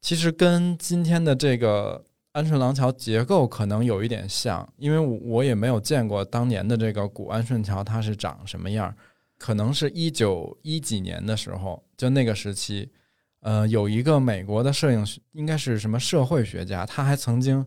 [0.00, 2.02] 其实跟今天的这个
[2.32, 8.94] 安顺廊桥结构可能有一点像，因为我我也没有见过当年的这个古安顺桥它是长什么样，
[9.40, 12.92] 可能是一九一几年的时候，就那个时期，
[13.40, 17.64] 呃，有一个美国的摄影学，应该是什么社会学家，他还曾经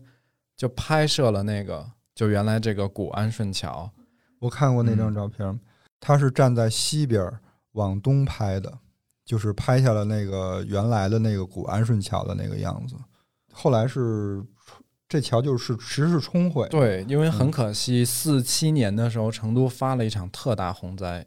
[0.56, 3.90] 就拍摄了那个，就原来这个古安顺桥，
[4.38, 4.98] 我看过那嗯。
[4.98, 5.58] 张照片，
[5.98, 7.40] 他是站在西边儿
[7.72, 8.72] 往东拍的，
[9.24, 12.94] 就是拍下了那个原来的那个古安顺桥的那个样子。
[13.52, 14.40] 后来是
[15.08, 17.50] 这桥就是其实是冲毁，对，因为很嗯。
[17.50, 21.26] 可惜，四七年的时候，成都发了一场特大洪灾，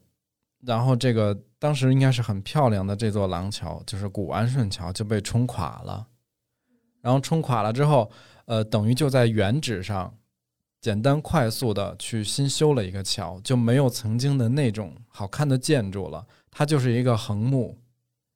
[0.67, 6.05] 然后这个当时应该是很漂亮的这座廊桥，就是古安顺桥就被冲垮了。
[7.01, 8.11] 然后冲垮了之后，
[8.45, 10.13] 呃，等于就在原址上
[10.81, 17.77] 简单快速的去新修了一个桥，就没有曾经的那种好看的建筑了，它就是一个横木，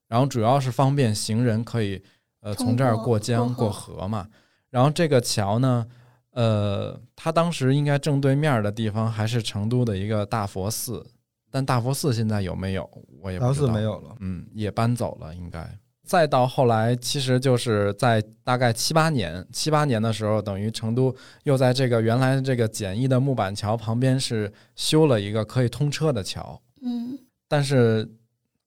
[0.08, 2.02] 然后主要是方便行人可以
[2.40, 4.26] 呃从这儿过过江过过河嘛。
[4.70, 5.86] 然后这个桥呢，
[6.32, 11.06] 呃，它当时应该正对面的地方还是成都的一个大佛寺，
[11.52, 12.90] 但大佛寺现在有没有
[13.22, 13.68] 我也不大知道。
[13.68, 14.16] 寺没有了。
[14.22, 15.70] 嗯，也搬走了，应该。
[16.04, 28.10] 再到后来，其实就是在大概七八年，七八年的时候，等于成都又在这个原来这个简易的木板桥旁边是修了一个可以通车的桥，嗯，但是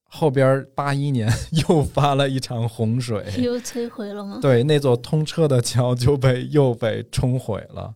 [0.05, 1.29] 后边八一年
[1.67, 4.39] 又发了一场洪水，又摧毁了吗？
[4.41, 7.93] 对，那座通车的桥就被又被冲毁了。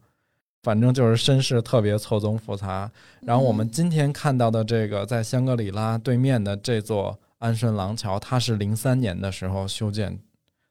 [0.61, 2.91] 反正就是身世特别错综复杂。
[3.21, 10.19] 然后我们嗯今天看到的这个在香格里拉对面的这座安顺廊桥，它是零三年的时候修建，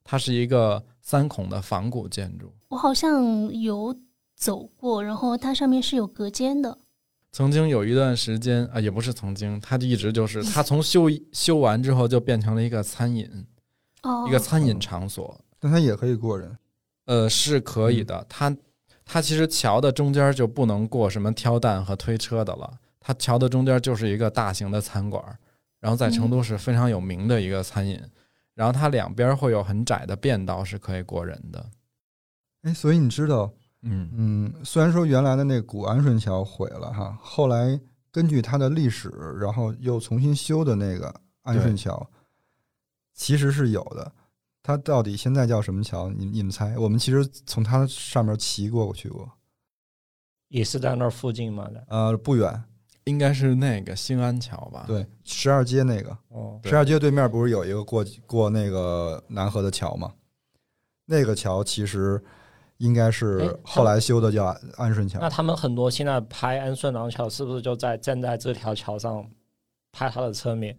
[0.05, 2.53] 它是一个三孔的仿古建筑。
[2.69, 3.97] 我好像有
[4.37, 6.79] 走过，然后它上面是有隔间的。
[7.31, 13.47] 曾经有一段时间啊，也不是曾经，它一直就是它从修修完之后就变成了一个餐饮，
[14.03, 15.39] 哦，一个餐饮场所。
[15.61, 16.57] 但它也可以过人，
[17.07, 18.25] 呃，是可以的。
[18.29, 18.55] 它
[19.11, 25.25] 它其实桥的中间就不能过什么挑担和推车的了，它桥的中间就是一个大型的餐馆，
[25.81, 27.99] 然后在成都是非常有名的一个餐饮。
[28.55, 31.65] 然后它两边会有很窄的便道，是可以过人的。
[32.65, 33.51] 哎，所以你知道，
[33.81, 37.81] 嗯嗯，虽然说原来的那古安顺桥毁了哈，后来
[38.13, 39.09] 根据它的历史，
[39.41, 42.11] 然后又重新修的那个安顺桥，
[43.15, 44.13] 其实是有的。
[44.69, 46.11] 它到底现在叫什么桥？
[46.11, 46.77] 你你们猜？
[46.77, 49.27] 我们其实从它上面骑过去过，
[50.49, 51.67] 也是在那儿附近吗。
[51.87, 52.65] 呃，不远，
[53.05, 54.85] 应该是那个兴安桥吧？
[54.87, 60.13] 对，十二街那个，哦，十二街对面不是有一个过过那个南河的桥吗？
[61.07, 62.23] 那个桥其实
[62.77, 65.31] 应该是哎后来修的，叫安安顺桥那。
[65.31, 69.27] 他们很多现在拍安顺廊桥，是不是就在站在这条桥上
[69.93, 70.77] 拍它的侧面？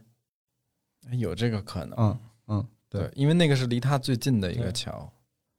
[1.09, 2.19] 哎有这个可能。
[2.89, 5.11] 对对，因为那个是离它最近的一个桥。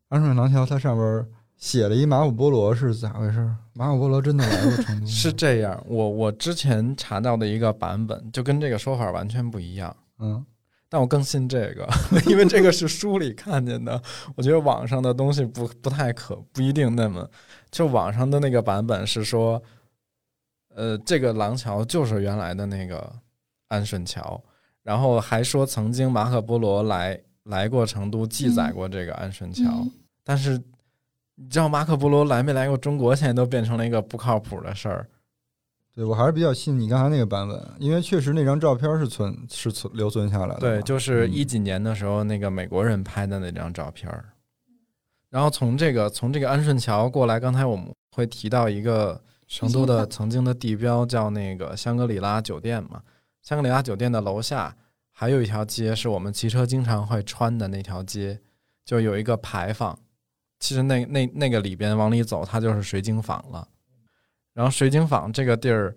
[0.09, 1.26] 安顺廊桥它上边
[1.57, 3.49] 写了一马可波罗是咋回事？
[3.74, 5.07] 马可波罗真的来过成都？
[5.09, 9.95] 是这样，我我之前查到的一个版本，就跟这个说法完全不一样。
[10.18, 10.45] 嗯，
[10.89, 11.89] 但我更信这个，
[12.26, 14.03] 因为这个是书里看见的。
[14.35, 17.31] 我觉得网上的东西不不太可，不一定那么。
[17.70, 19.62] 就网上的那个版本是说，
[20.74, 23.12] 呃，这个廊桥就是原来的那个
[23.68, 24.43] 安顺桥，
[24.91, 29.62] 然后还说曾经马可波罗来来过成都，记载过这个安顺桥。
[29.70, 29.91] 嗯
[30.24, 30.61] 但是
[31.36, 35.09] 你知道马可波罗来没来过中国，现在都变成了一个不靠谱的事儿。
[35.95, 40.59] 对我还是比较信你刚才那个版本，因为确实那张照片是存是存留存下来的。
[40.59, 44.24] 对，就是嗯一几年的时候，那个美国人拍的那张照片儿。
[45.28, 53.01] 然后从这个从这个安顺桥过来，刚才我们会提到一个成都的曾经的地标，叫那个香格里拉酒店嘛。
[53.43, 54.76] 香格里拉酒店的楼下
[55.11, 58.41] 还有一条街，是我们骑车经常会穿的那条街，
[58.84, 59.99] 就有一个牌坊。
[60.59, 63.66] 其实那那那个里边往里走，它就是水井坊了。
[64.53, 65.97] 然后水井坊这个地儿，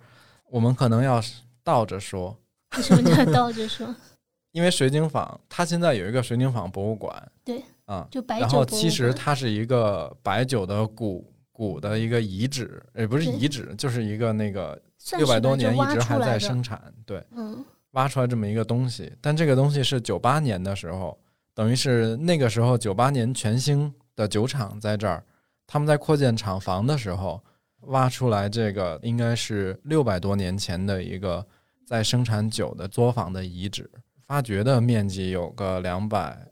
[0.49, 1.21] 我们可能要
[1.63, 2.37] 倒着说，
[2.77, 3.93] 为什么叫倒着说？
[4.51, 19.13] 因为水井坊它现在有一个水井坊博物馆，对啊，就白酒然后其实它是一个白酒的古古的一个遗址，也不是遗址，就是一个那个算六百多年一直还在生产，对，嗯挖出来这么一个东西。
[19.21, 21.17] 但这个东西是九八年的时候，
[21.53, 25.23] 等于是那个时候九八年全兴的酒厂在这儿，
[25.67, 27.39] 他们在扩建厂房的时候
[27.81, 31.45] 挖出来这个，应该是六百多年前的一个
[31.85, 33.87] 在生产酒的作坊的遗址，
[34.25, 36.47] 发掘的面积有个两百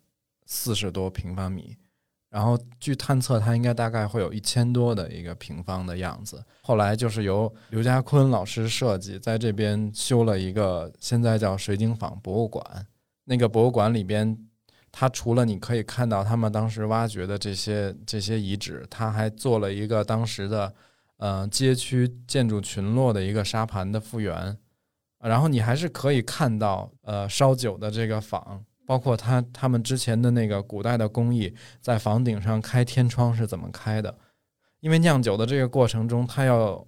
[0.46, 1.76] 四十多平方米。
[2.32, 6.42] 然后据探测，它应该大概会有一千多的一个平方的样子。
[6.64, 12.64] 后来就是由刘家坤老师设计，在这边修了一个现在叫水晶坊博物馆。
[13.26, 14.38] 那个博物馆里边，
[14.94, 20.74] 它除了你可以看到他们当时挖掘的这些这些遗址，它还做了一个当时的
[21.18, 24.58] 呃街区建筑群落的一个沙盘的复原。
[25.20, 34.14] 然后你还是可以看到呃烧酒的这个坊，包括他他们之前的那个古代的工艺，在房顶上开天窗是怎么开的？
[34.82, 36.86] 因为酿酒的这个过程中，它要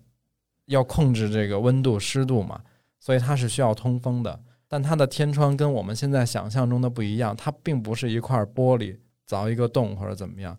[0.66, 2.62] 要控制这个温度湿度嘛，
[3.00, 4.38] 所以它是需要通风的。
[4.68, 10.58] 但它的天窗跟我们现在想象中的不一样，它并不是一块玻璃凿一个洞或者怎么样，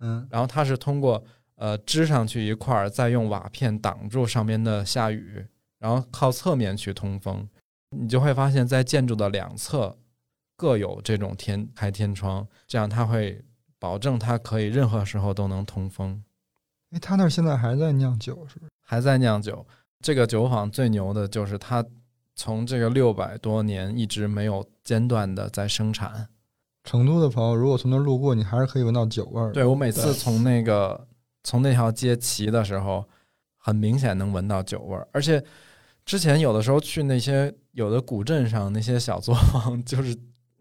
[0.00, 1.22] 嗯然后它是通过
[1.56, 5.44] 呃支上去一块，再用瓦片挡住上面的下雨，
[5.78, 7.46] 然后靠侧面去通风。
[7.90, 9.98] 你就会发现在建筑的两侧
[10.56, 13.44] 各有这种天开天窗，这样它会
[13.78, 16.24] 保证它可以任何时候都能通风。
[16.90, 18.70] 哎，他那儿现在还在酿酒是不是？
[18.80, 19.66] 还在酿酒。
[20.00, 21.84] 这个酒坊最牛的就是它
[22.34, 26.28] 从这个六百多年一直没有间断的在生产。
[26.84, 29.52] 成都的朋友如果从那儿路过，你还是可以闻到酒味儿。
[29.52, 31.08] 对我每次从那个
[31.42, 33.04] 从那条街骑的时候，
[33.56, 35.08] 很明显能闻到酒味儿。
[35.12, 35.42] 而且
[36.04, 40.16] 之前有的时候去那些有的古镇上那些小作坊， 就是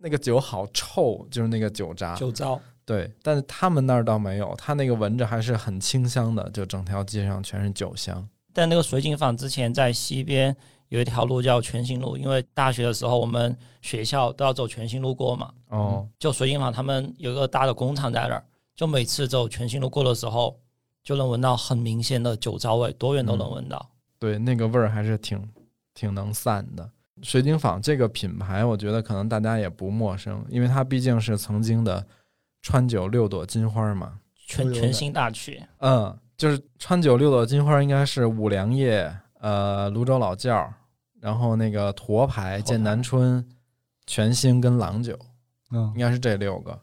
[0.06, 2.14] 那个酒好臭，就是那个酒渣。
[2.16, 2.62] 酒糟。
[2.86, 8.30] 对，但是他们那儿倒没有，他那个闻着还是很清香的，就整条街上全是酒香。
[8.54, 10.56] 但那个水井坊之前在西边
[10.90, 15.52] 有一条路叫全兴路，因为大学的时候我们学校都要走全兴路过嘛。
[15.70, 18.46] 哦，就水井坊他们有一个大的工厂在那儿，
[18.76, 20.56] 就每次走全兴路过的时候，
[21.04, 23.90] 就能闻到很明显的酒糟味，多远都能闻到。
[24.20, 25.50] 对，那个味儿还是挺
[25.96, 26.88] 挺能散的。
[27.22, 32.06] 水井坊这个品牌，我觉得可能大家也不陌生，因为它毕竟是曾经的
[32.62, 34.20] 川酒六朵金花嘛。
[34.48, 40.72] 全全新大曲，嗯，就是川酒六朵金花，应该是五粮液、呃泸州老窖，
[41.20, 43.44] 然后那个沱牌、剑南春、
[44.06, 45.18] 全兴跟郎酒，
[45.72, 46.80] 嗯应，该是这六个。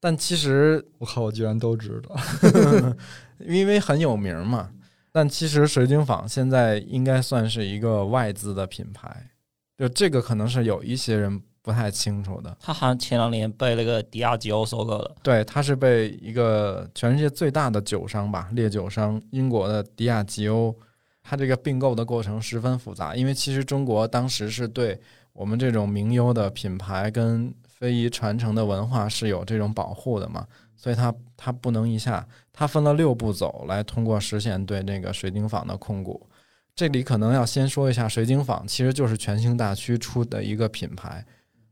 [0.00, 2.16] 但其实我靠，我居然都知道。
[3.46, 4.70] 因为很有名嘛。
[5.12, 9.30] 但其实水井坊现在应该算是一个外资的品牌，
[9.78, 12.56] 就这个可能是有一些人不太清楚的。
[12.58, 15.16] 他好像前两年被那个迪亚吉欧收购了。
[15.22, 20.74] 对，它是被一个全世界最大的酒商吧，烈酒商英国的迪亚吉欧，
[21.22, 25.00] 它这个并购的过程十分复杂，因为其实中国当时是对
[25.32, 36.27] 我们这种名优的品牌跟非遗传承的文化是有这种保护的嘛，所以它它不能一下，它分了六步走来通过实现对那个水晶坊的控股。
[36.78, 41.26] 这里可能要先说一下，水井坊其实就是全兴大区出的一个品牌，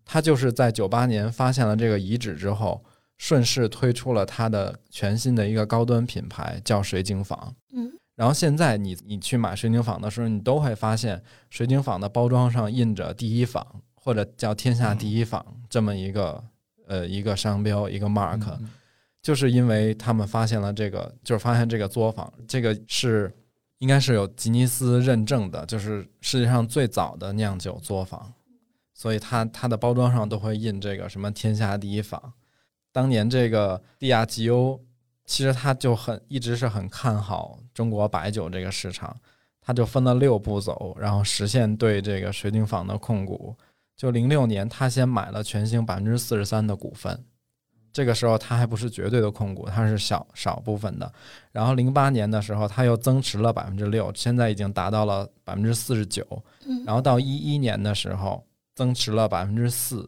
[0.05, 2.85] 它就是在九八年发现了这个遗址之后，
[3.17, 7.55] 顺势推出了它的全新的一个高端品牌，叫水井坊。
[7.73, 16.43] 嗯，然后现在你你去买水井坊的时候，你都会发现水井坊的包装上印着“第一坊”或者叫“天下第一坊”这么一个
[16.89, 18.69] 呃一个商标一个 mark，、嗯
[19.23, 23.33] 就是因为他们发现了这个，就是发现这个作坊，这个是
[23.79, 28.33] 应该是有吉尼斯认证的，就是世界上最早的酿酒作坊，
[28.95, 32.33] 所以它它的包装上都会印这个什么“天下第一坊”。
[32.91, 34.81] 当年这个蒂亚吉欧，
[35.27, 39.15] 其实他就很一直是很看好中国白酒这个市场，
[39.61, 43.55] 他就分了六步走，然后实现对这个水井坊的控股。
[43.97, 47.25] 就零六年，他先买了全兴百分之四十三的股份，
[47.97, 51.11] 这个时候他还不是绝对的控股，他是小少部分的。
[51.51, 56.23] 然后零八年的时候，他又增持了百分之六，现在已经达到了百分之四十九。
[56.67, 58.45] 嗯然后到一一年的时候，
[58.75, 60.07] 增持了百分之四，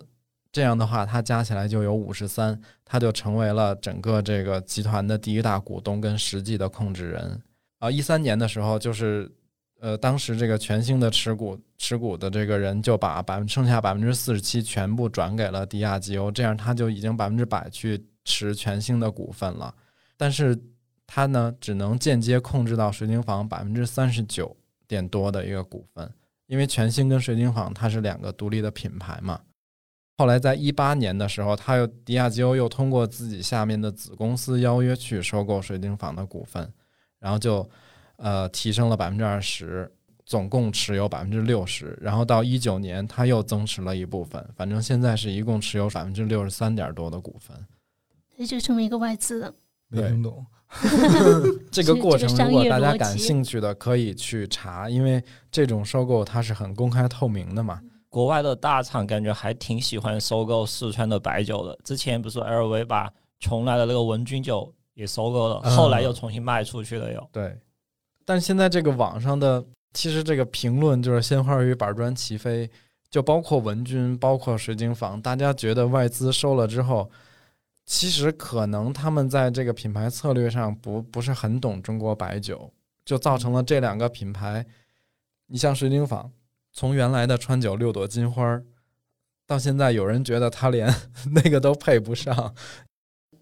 [0.53, 7.41] 这样的话，它加起来就有五十三，他就成为了整个这个集团的第一大股东跟实际的控制人。
[7.79, 9.33] 啊，一三年的时候，就是
[9.81, 19.73] 呃，当时这个全兴的持股持股的这个人就把百分剩下百分之四十七全部转给了迪亚吉欧，这样他就已经百分之百去持全兴的股份了。
[20.17, 20.59] 但是
[21.07, 24.57] 他呢，只能间接控制到水晶坊百分之三十九
[24.89, 26.13] 点多的一个股份，
[26.47, 29.41] 因为全兴跟水晶坊它是两个独立的品牌嘛。
[30.17, 36.73] 后来在一八年的时候，他又迪亚吉欧又通过自己下面的子公司邀约去收购水晶坊的股份，
[37.21, 37.71] 然后就
[38.19, 39.91] 呃提升了百分之二十，
[40.25, 41.99] 总共持有百分之六十。
[42.01, 47.57] 然后到一九年，他又增持了一部分，反正现在是一共持有百分之六十三点多的股份。
[48.37, 49.53] 这就成为一个外资了。
[49.89, 50.47] 没听懂。
[51.73, 57.81] 这个过程，如果大家感兴趣的，可以去查，因为这种收购它是很公开透明的嘛。
[58.11, 61.79] 国外的大厂感觉还挺喜欢收购四川的白酒的。
[61.83, 63.11] 之前不是 LV 把
[63.41, 67.31] 邛崃的那个文君酒也收购了，嗯后来又重新卖出去了又。
[67.33, 67.59] 对，
[68.29, 69.65] 但现在这个网上的，
[69.95, 72.71] 其实这个评论就是鲜花与板砖齐飞，
[73.09, 77.11] 就包括文君，包括水晶坊，大家觉得外资收了之后，
[77.87, 82.71] 其实可能他们在这个品牌策略上不不是很懂中国白酒，
[83.03, 84.67] 就造成了这两个品牌，
[85.47, 86.31] 你像水晶坊，
[86.71, 88.63] 从原来的川酒六朵金花儿，
[89.47, 90.95] 到现在有人觉得他连
[91.33, 92.55] 那个都配不上，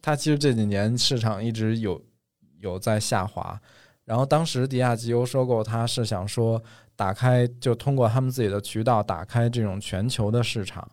[0.01, 2.01] 它其实这几年市场一直有
[2.61, 3.61] 有在下滑。
[4.07, 6.63] 然后当时迪亚吉欧收购它是想说，
[6.95, 10.89] 打开就通过他们自己的渠道打开这种全球的市场，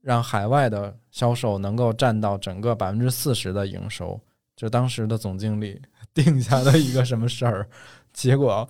[0.00, 4.18] 让海外的销售能够占到整个百分之四十的营收。
[4.54, 5.82] 就当时的总经理
[6.14, 7.68] 定下的一个什么事儿，
[8.12, 8.68] 结果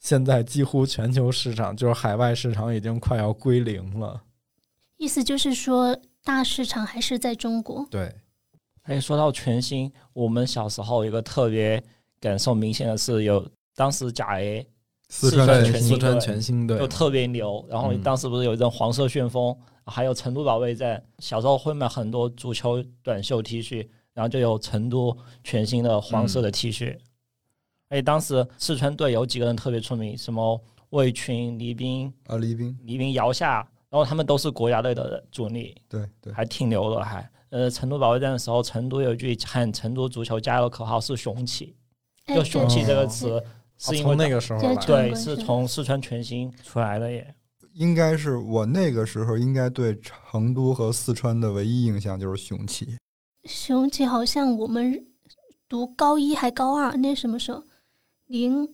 [0.00, 4.20] 现在几乎全球市场就是海外市场已经快要归零了。
[4.96, 7.86] 意思就是说，大市场还是在中国。
[7.88, 8.12] 对，
[8.82, 11.80] 哎，说到全新，我们小时候有一个特别
[12.20, 14.66] 感受明显的是，有当时甲 A
[15.08, 16.78] 四川川全四川队全新队。
[16.78, 18.02] 就特别牛，然后嗯。
[18.02, 19.56] 当时不是有一阵黄色旋风，
[19.86, 26.98] 还有成都保卫战，小时候会买很多足球短袖 T 恤，然后就有成都全新的黄色的 T 恤。
[27.88, 30.60] 而且当时四川队有几个人特别出名，什么
[30.90, 37.30] 魏群、黎兵、啊，黎兵，黎兵、姚夏，然后他们都是国家队的主力，对对，还挺牛的，还。
[37.50, 41.87] 呃，成都保卫战的时候，成都有一句喊成都足球加油口号是“雄起”，哎
[42.28, 43.42] 就“雄起”这个词
[43.78, 44.60] 是因为从那个时候。
[44.86, 47.34] 对，是从四川全新出来的耶。
[47.74, 52.96] 应该是我那个时候应该对成都和四川的唯一印象就是雄起。
[53.44, 55.06] 雄起好像我们
[55.68, 57.62] 读高一还高二，那什么时候？
[58.26, 58.68] 零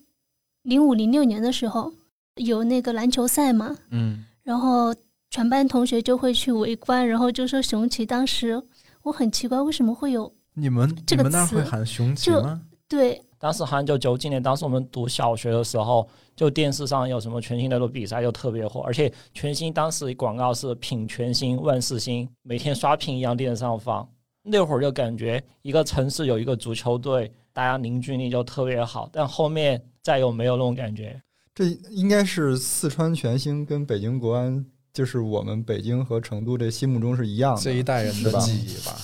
[0.63, 1.93] 零五零六年的时候
[2.37, 4.93] 有那个篮球赛嘛，嗯，然后
[5.31, 8.05] 全班同学就会去围观，然后就说雄起。
[8.05, 8.61] 当时
[9.03, 12.63] 我很奇怪，为什么会有你们这个你们那会喊雄起就吗？
[12.89, 24.09] 对当时好像就九几年，当时我们读小学的时候，就电视上有什么全新的比赛就特别火，而且全新当时广告是品全新万事兴，每天刷屏一样电视上放。
[24.43, 31.21] 那会儿就感觉一个城市有一个足球队，大家凝聚力就特别好，但后面再有没有那种感觉。
[31.55, 37.61] 这应该是四川全兴跟北京国安，就是我们北京和成都这心目中是一样的。
[37.61, 38.97] 这一代人的记忆吧。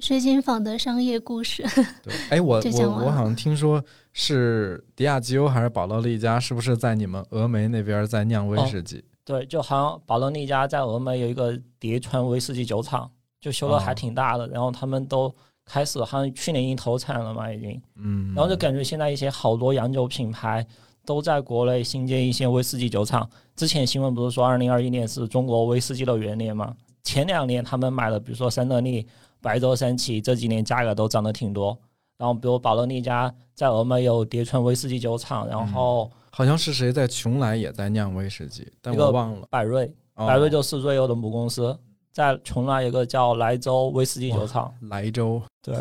[0.00, 1.62] 水井坊的商业故事。
[2.02, 3.82] 对，哎，我我我好像听说
[4.12, 9.04] 是迪亚吉欧还是保罗利加，是不是在你们峨眉那边在酿威士忌？
[9.24, 13.08] 对，就好像保罗利加在峨眉有一个叠川威士忌酒厂，
[13.40, 15.32] 就修的还哦挺大的，然后他们都
[15.64, 17.80] 开始好像去年已经投产了嘛，已经。
[17.96, 20.66] 嗯，然后就感觉现在一些好多洋酒品牌
[21.04, 23.28] 都在国内新建一些威士忌酒厂。
[23.54, 26.74] 之前新闻不是说二零二一年是中国威士忌的元年嘛？
[27.02, 29.06] 前两年他们买了，比如说三得利、
[29.40, 31.76] 白州三七，这几年价格都涨得挺多。
[32.16, 39.46] 然后比如保罗利家在峨眉有叠川威士忌酒厂，然后好像是谁在邛崃也在酿威士忌，但我忘了。
[39.48, 41.74] 百瑞，哦百瑞就是瑞欧的母公司，
[42.12, 44.70] 在邛崃有一个叫莱州威士忌酒厂。
[44.82, 45.74] 莱州，对，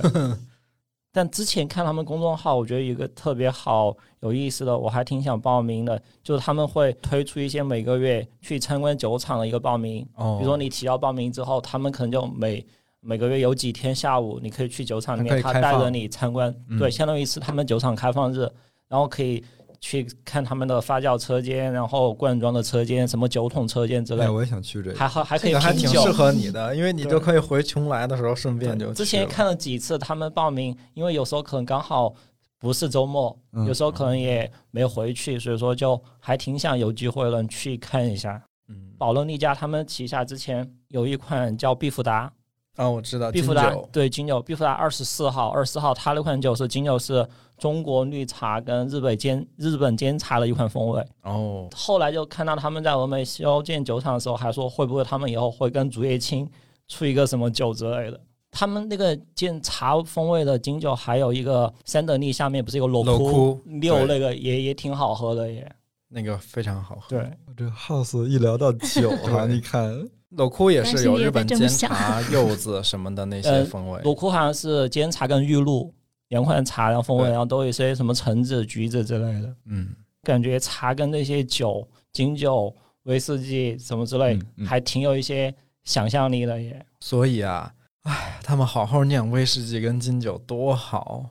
[1.12, 10.08] 但之前看他们公众号，我觉得有一个特别好有意思的，我还挺想报名的，就是他们会推出一些每个月去参观酒厂的一个报名。
[10.16, 12.66] 哦，比如说你提交报名之后，他们可能就每
[13.02, 16.78] 每个月有几天下午，你可以去酒厂里面，他带着你参观，嗯。
[16.78, 18.40] 对，相当于是他们酒厂开放日，
[18.88, 19.44] 然后可以
[19.80, 24.98] 去看他们的发酵车间，然后灌装的车间，什么酒桶车间之类哎，，我也想去这个。
[24.98, 26.12] 还好还可以还挺适。
[26.12, 27.12] 合你的，因为你对。
[27.12, 32.14] 就可以回邛崃的时候顺便就之前看了几次他们报名，因为有时候可能刚好
[32.60, 33.66] 不是周末，嗯。
[33.66, 38.44] 有时候可能也没回去，所以说就还挺想有机会能去看一下。
[38.68, 42.32] 嗯，保罗利家他们旗下之前有一款叫必福达，
[42.80, 47.28] 啊，我知道毕福达对金酒，毕福达二十四号，二十四号它那款酒是金酒是
[47.58, 51.06] 中国绿茶跟日本煎日本煎茶的一款风味。
[51.24, 56.50] 哦，后来就看到他们在峨眉修建酒厂的时候，还说会不会他们以后会跟竹叶青
[56.88, 58.18] 出一个什么酒之类的。
[58.50, 65.70] 他们那个建茶风味的金酒，还有一个三得利下面不是有骡骡窟六那个也也挺好喝的耶。
[66.08, 67.10] 那个非常好喝。
[67.10, 74.00] 对，这 house 一聊到酒啊， 你看骡窟也是有日本煎茶、柚子什么的那些呃风味。
[74.02, 75.94] 骡窟好像是煎茶跟玉露
[76.28, 79.56] 两款茶，然后风味，然后都有一些什么橙子、橘子之类的。
[79.66, 79.90] 嗯，
[80.24, 85.54] 感觉茶跟那些酒、金酒、威士忌什么之类，嗯嗯还挺有一些
[85.84, 86.86] 想象力的也。
[87.00, 87.74] 所以啊，
[88.04, 91.30] 哎，他们好好酿威士忌跟金酒多好。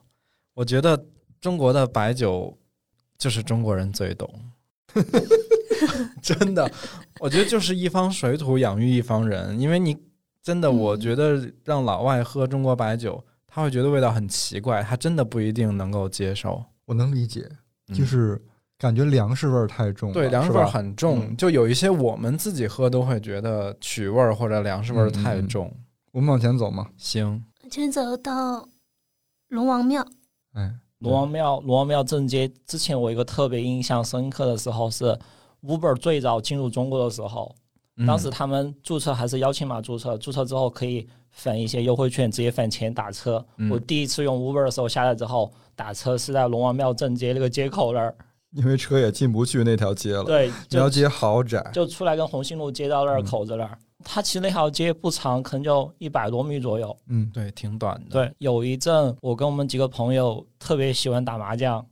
[0.55, 1.01] 我觉得
[1.41, 2.59] 中国的白酒
[3.17, 4.29] 就是中国人最懂，
[6.21, 6.69] 真的，
[7.21, 9.59] 我觉得就是一方水土养育一方人。
[9.59, 9.97] 因为你
[10.43, 10.77] 真的，嗯。
[10.79, 16.65] 我觉得让老外喝中国白酒，他会觉得味道很奇怪，他真的不一定能够接受。
[16.87, 17.49] 我能理解，
[17.89, 18.41] 嗯就是
[18.79, 21.37] 感觉粮食味儿太重了，对，粮食味儿很重，嗯。
[21.37, 25.71] 就有一些我们自己喝都会觉得曲味儿或者粮食味儿太重。
[26.13, 28.67] 我们往前走嘛，行，往前走到
[29.49, 30.07] 龙王庙，
[30.55, 35.17] 哎，龙王庙，龙王庙正街之前，我一个特别印象深刻的时候是
[35.63, 37.55] ，Uber 最早进入中国的时候，
[37.97, 43.45] 嗯当时他们注册还是邀请码注册，注册之后可以返一些优惠券，直接返钱打车。
[43.57, 48.15] 嗯我第一次用 Uber 的时候下来之后打车是在龙王庙正街那个街口那儿，
[48.53, 51.71] 因为车也进不去那条街了，对，就那条街好窄。
[51.73, 53.79] 就出来跟红星路街道那儿嗯口子那儿。
[54.05, 56.97] 它其实那条街不长，可能就一百多米左右。
[57.09, 58.11] 嗯，对，挺短的。
[58.11, 61.85] 对，有一阵我跟我们几个朋友特别喜欢打麻将，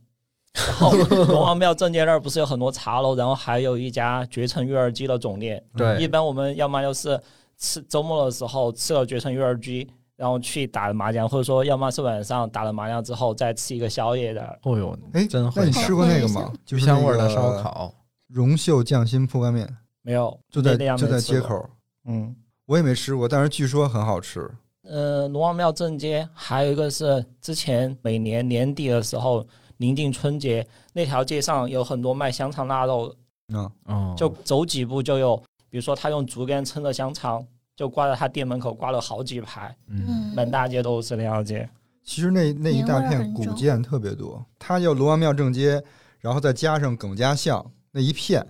[0.65, 5.63] 然后龙王庙正街那儿不是有很多茶楼，然后还有一家绝尘育儿鸡的总店。
[5.75, 7.19] 对一，般我们要么就是
[7.57, 14.59] 吃周末的时候吃了绝尘育儿鸡，然后去打麻将，或者说要么是晚上打了麻将之后再吃一个宵夜的。
[14.63, 16.51] 哦呦，哎，真好那你吃过那个吗？
[16.65, 17.93] 就是香味儿的烧烤。
[18.27, 19.67] 荣秀匠心铺盖面，
[20.01, 21.07] 没有，就在那样就。
[21.07, 21.69] 在街口，
[22.05, 22.35] 嗯。
[22.65, 24.45] 我也没吃过，但是据说很好吃。
[24.83, 29.47] 呃，龙王庙正街还有一个是之前每年年底的时候
[29.77, 33.09] 临近春节，那条街上有很多卖香肠腊肉。
[33.09, 33.15] 的，
[33.53, 35.37] 嗯，哦，就走几步就有，
[35.69, 41.69] 比如说他用竹竿撑着香肠，就挂在他店门口挂了好几排，嗯，嗯，满大街都是那条街。
[42.03, 45.81] 其实那那一大片古建特别多，它叫龙王庙正街，
[46.19, 48.45] 然后再加上耿家巷那一片。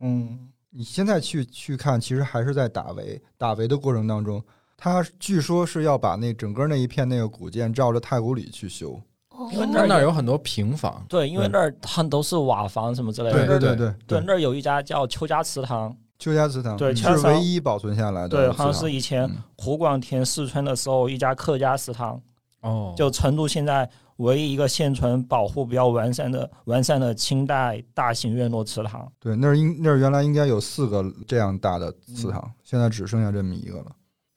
[0.00, 4.42] 嗯，你现在去去看，其实还是在打围，打围的过程当中，
[4.76, 9.00] 它据说是要把那整个那一片那个古建照着太古里去修。
[9.40, 11.02] 哦因为那那儿有很多平房。
[11.08, 13.46] 对，因为那儿它都是瓦房什么之类的。
[13.46, 18.28] 对对对对对，那儿有一家叫邱家祠堂，邱家祠堂对邱家祠堂唯一保存下来的。
[18.28, 22.20] 对，好像是以前嗯湖广填四川的时候一家客家祠堂。
[22.60, 29.10] 哦，就成都现在唯一一个现存保护比较完善的完善的清代大型院落祠堂。
[29.18, 33.86] 对，那儿应那儿原来应该有四个这样大的祠嗯堂，现在只剩下这么一个了。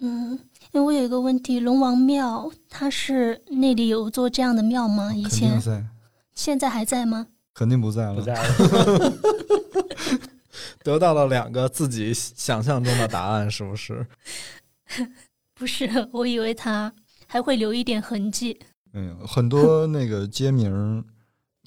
[0.02, 0.40] 嗯，
[0.74, 5.14] 因为我有一个问题，龙王庙它是那里有座这样的庙吗？
[5.14, 5.86] 以肯定前在，
[6.34, 7.28] 现在还在吗？
[7.54, 8.16] 肯定不在了。
[8.16, 9.14] 不在了，
[10.84, 14.06] 得到了两个自己想象中的答案，是不是？
[15.54, 16.92] 不是，我以为它
[17.28, 18.60] 还会留一点痕迹。
[18.94, 21.06] 嗯，很多那个街名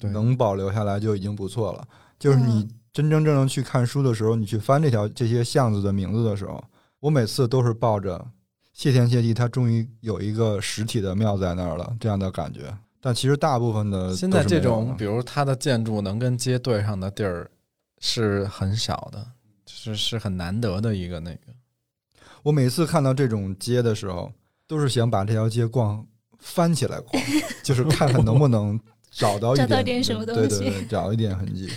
[0.01, 1.87] 能保留下来就已经不错了。
[2.19, 6.61] 就是你嗯真真正正去看书的时候，你去翻这条这些巷子的名字的时候，
[6.99, 8.27] 我每次都是抱着
[8.77, 12.71] 谢天谢地，它终于有一个实体的庙在那儿了这样的感觉。
[13.01, 17.49] 但其实大部分的现在这种，比如它的建筑能跟街对上的地儿
[17.97, 19.25] 是很少的，
[19.65, 21.39] 是是很难得的一个那个。
[22.43, 24.31] 我每次看到这种街的时候，
[24.67, 26.05] 都是想把这条街逛
[26.37, 27.23] 翻起来逛，
[27.63, 31.67] 就是看看能不能找到一点 找到点什么东西对对对，找一点痕迹。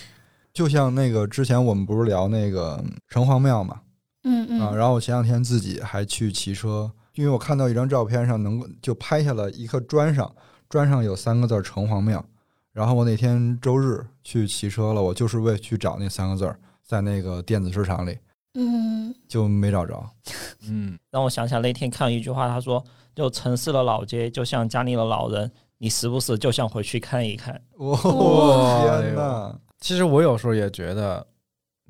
[0.53, 3.81] 就像那个之前我们不是聊那个城隍庙嘛，
[4.25, 10.35] 嗯嗯，啊，然后我前两天自己还去骑车，因为我看到一张照片上能够就拍下了一颗砖上，
[10.69, 12.25] 砖上有三个字儿城隍庙。
[12.73, 16.57] 然后我那天周日去骑车了，我就是为去找那三个字儿，
[16.87, 18.17] 在那个电子市场里
[18.55, 20.03] 嗯，就没找着。
[20.69, 22.83] 嗯，让我想起来那天看了一句话，他说
[23.15, 27.61] ：“就城市的老街就像家里的老人，你时不时就想回去看一看。
[27.79, 29.59] 哇、哇天哪！
[29.81, 31.27] 其实我有时候也觉得，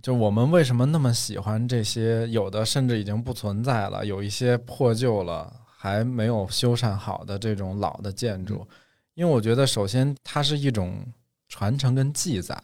[0.02, 8.66] 就我们为什么那么喜欢这些，有的甚至已经不存在了，有一些破旧了，还没有修缮好的这种老的建筑，
[9.14, 11.04] 因为我觉得首先它是一种
[11.48, 12.58] 传承跟记载。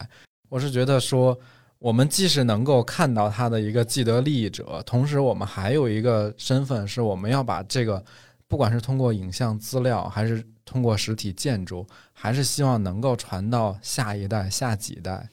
[0.48, 1.38] 我是觉得说，
[1.78, 8.02] 我们既是能够看到它的一个既得利益者，同时我们还有一个身份，是我们要把这个，
[8.48, 15.28] 不管是通过影像资料，还是通过实体建筑，还是希望能够传到下一代、下几代，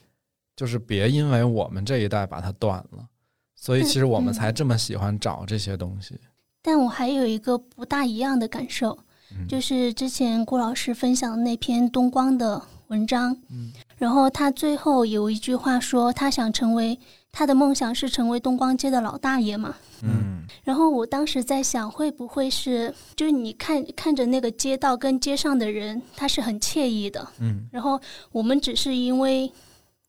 [0.55, 3.07] 就是别因为我们这一代把它断了。
[3.55, 6.19] 所以，其实我们嗯才这么喜欢找这些东西。
[6.61, 8.97] 但我还有一个不大一样的感受，
[9.31, 16.99] 嗯就是之前郭老师分享的那篇东光的文章，嗯然后他最后有一句话说，他想成为
[17.31, 19.75] 他的梦想是成为东光街的老大爷嘛。
[20.01, 27.99] 嗯然后我当时在想，会不会是就是你看看着那个街道跟街上的人，他是很惬意的，嗯然后
[28.33, 29.49] 我们只是因为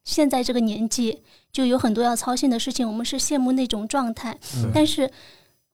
[0.05, 5.11] 现在这个年纪就有很多要操心的事情，我们是羡慕那种状态，嗯但是。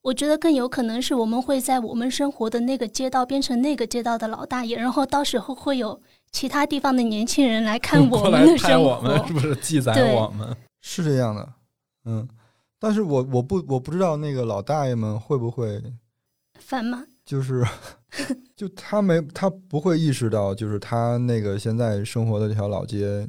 [0.02, 6.00] 我觉得更有可能是我们会在我们生活的那个街道变成那个街道的老大爷，然后到时候会有
[6.32, 9.32] 其他地方的年轻人来看我们的生我们，活是。
[9.34, 10.56] 不是 记载对我们？
[10.80, 11.46] 是这样的，
[12.06, 12.26] 嗯，
[12.78, 15.78] 但是我我不我不知道那个老大爷们会不会
[16.58, 17.04] 烦吗？
[17.26, 17.62] 就是
[18.56, 23.28] 就他没他不会意识到，就是他那个现在生活的这条老街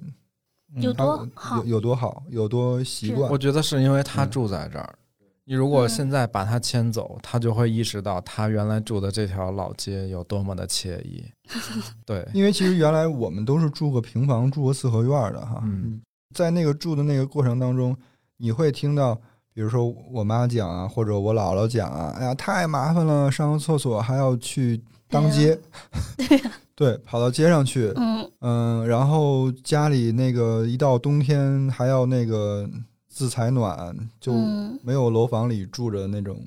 [0.76, 1.66] 有多好有？
[1.66, 3.38] 有多好，有多习惯我。
[3.38, 4.96] 觉得是因为他嗯住在这儿。
[5.44, 11.26] 你如果嗯现在把他迁走，他就会意识到他原来住的这条老街有多么的惬意。
[12.06, 15.60] 对，因为其实原来我们都是住个平房、住个四合院的哈。
[15.66, 16.00] 嗯，
[16.34, 17.98] 在那个住的那个过程当中，
[18.38, 19.16] 你会听到
[19.54, 25.60] 比如说我妈讲啊，或者我姥姥讲啊，哎呀太麻烦了，上个厕所还要去当街，
[26.16, 26.52] 对呀、
[26.82, 32.68] 对，跑到街上去，嗯嗯，然后家里那个一到冬天还要那个
[33.08, 36.44] 自采暖，就嗯，没有楼房里住着那种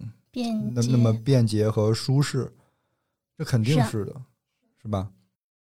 [0.74, 2.52] 那那么便捷和舒适，
[3.38, 4.12] 这肯定是的，
[4.82, 5.08] 是吧？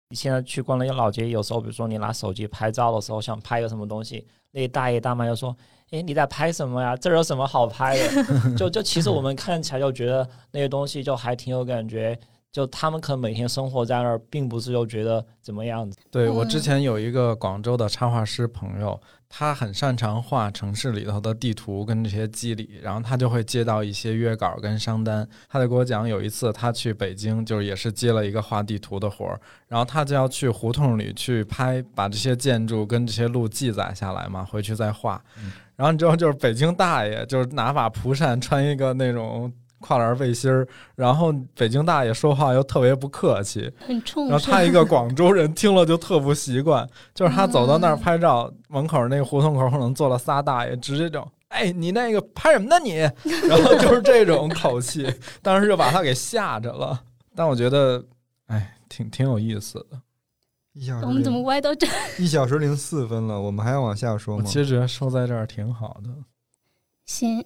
[0.08, 5.56] 你现在去逛那个老街，有时候比如说你拿手机拍照的时候，想拍个什么东西，那些大爷大妈就说
[5.92, 6.96] ：“哎，你在拍什么呀？
[6.96, 8.24] 这有什么好拍的？”
[8.58, 12.18] 就就其实我们看起来就觉得那些东西就还挺有感觉，
[12.56, 15.98] 就他们可能每天生活在那儿，并不是又觉得怎么样子。
[16.10, 18.98] 对我嗯之前有一个广州的插画师朋友，
[19.28, 25.28] 他很擅长画城市里头的地图跟这些机理，然后他就会接到一些约稿跟商单。
[25.50, 29.38] 他就给我讲，有一次他去北京，就是也是接了一个画地图的活儿，
[29.68, 35.22] 然后他就要去胡同里去拍，把这些建筑跟这些路记载下来嘛，回去再画。
[35.36, 39.52] 嗯然后你知道，就是北京大爷，就是拿把蒲扇，穿一个那种
[39.86, 40.66] 跨栏背心儿，
[40.96, 52.96] 然后北京大爷说话又特别不客气，很冲然后他一个广州人听了就特不习惯，就是他走到那儿嗯拍照，门口那个胡同口可能坐了仨大爷，直接就哎你那个拍什么呢你？
[53.48, 55.08] 然后就是这种口气，
[55.40, 57.00] 当时就把他给吓着了。
[57.34, 58.04] 但我觉得，
[58.46, 60.00] 哎，挺挺有意思的。
[60.72, 61.86] 一小时我们怎么零歪到这？
[62.18, 64.44] 一小时零四分了，我们还要往下说吗？
[64.44, 66.10] 其实觉得收在这儿挺好的，
[67.06, 67.42] 行，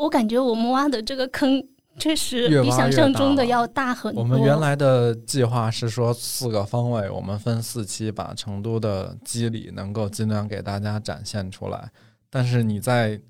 [0.00, 1.62] 我感觉我们挖的这个坑
[1.98, 4.22] 确实比想象中的要大很多。
[4.22, 11.90] 我们原来的计划是说四个方位，我们分四期把成都的机理能够尽量给大家展现出来。
[12.30, 13.20] 但是你在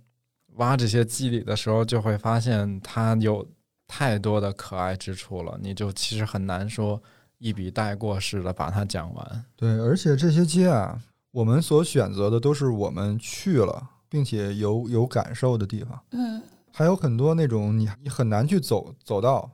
[0.55, 3.45] 挖这些机理的时候，就会发现它有
[3.89, 7.03] 太多的可爱之处了，你就其实很难说
[7.39, 9.45] 一笔带过似的把它讲完。
[9.57, 10.97] 对，而且这些街啊，
[11.33, 16.41] 我们所选择的都是我们去了并且有有感受的地方，嗯
[16.81, 19.51] 还有很多那种你你很难去走走到，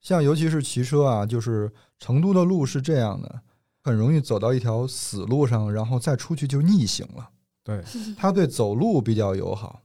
[0.00, 3.42] 像尤其是骑车啊，就是成都的路是这样的，
[3.82, 7.28] 很容易走到一条死路上，然后再出去就逆行了。
[7.62, 7.84] 对，
[8.16, 9.82] 它对走路比较友好，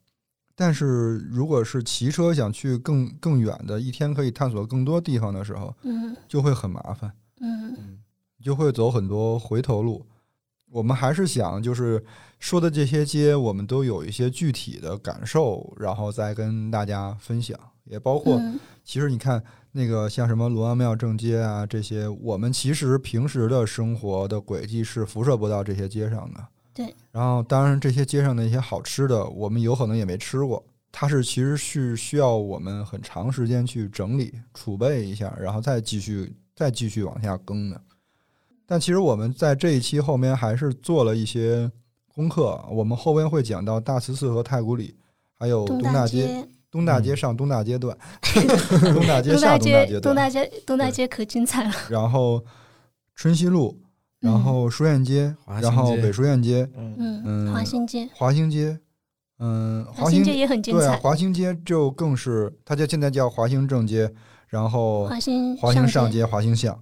[0.56, 7.12] 但是如果是骑车想去更更远的，一天可以探索更多地方的时候，嗯就会很麻烦。
[7.42, 8.00] 嗯
[8.42, 10.06] 就会走很多回头路。
[10.76, 12.04] 我们还是想，就是
[12.38, 17.58] 说的这些街，我们都有一些具体的感受，然后再跟大家分享。
[17.86, 26.46] 也包括，嗯其实你看那个像什么龙王庙正街啊这些，我们其实平时的生活的轨迹是辐射不到这些街上的。
[26.74, 26.94] 对。
[27.14, 30.62] 然后，当然这些街上的一些好吃的，我们有可能也没吃过。
[30.92, 37.82] 它是其实是需要我们很长时间去整理、储备一下，然后再继续再继续往下更的。
[38.68, 41.70] 但其实我们在这一期后面还是做了一些
[42.14, 44.96] 功课，我们后边会讲到大慈寺和太古里，
[45.38, 47.96] 还有东东大街、东大街上东大街段、
[48.94, 51.72] 东大街下东大街东，大街、东大街可精彩了。
[51.90, 52.44] 然后
[53.14, 53.80] 春熙路，
[54.20, 58.80] 然后书院街，然后北书院街，嗯，嗯，嗯华新街，华兴街，
[59.40, 60.98] 嗯，华兴街也很精对啊，彩。
[61.00, 64.12] 华兴街就更是，它就现在叫华兴正街，
[64.48, 66.82] 然后华兴华兴上，街、华兴巷。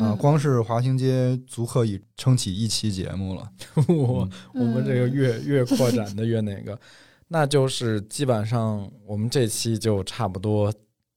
[0.00, 0.16] 啊，嗯。
[0.16, 3.48] 光是华兴街足可以撑起一期节目了。
[3.88, 5.12] 我我们这个嗯。
[5.12, 6.78] 越越扩展的越那个，
[7.28, 10.72] 那就是基本上我们这期就差不多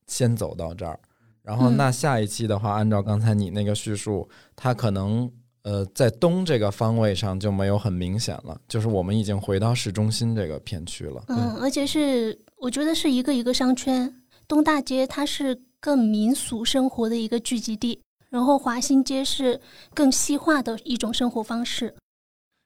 [0.08, 1.00] 先走到这儿，
[1.42, 1.78] 然后嗯。
[1.78, 5.32] 那下一期的话，按照刚才你那个叙述，它可能
[5.64, 11.24] 呃在东这个方位上就没有很明显了，就是我们已经回到市中心这个片区了。
[11.30, 14.14] 嗯，而且是我觉得是一个一个商圈。
[14.46, 18.02] 东大街它是更民俗生活的一个聚集地，
[18.34, 19.62] 然后华新街是
[19.94, 21.94] 更西化的一种生活方式。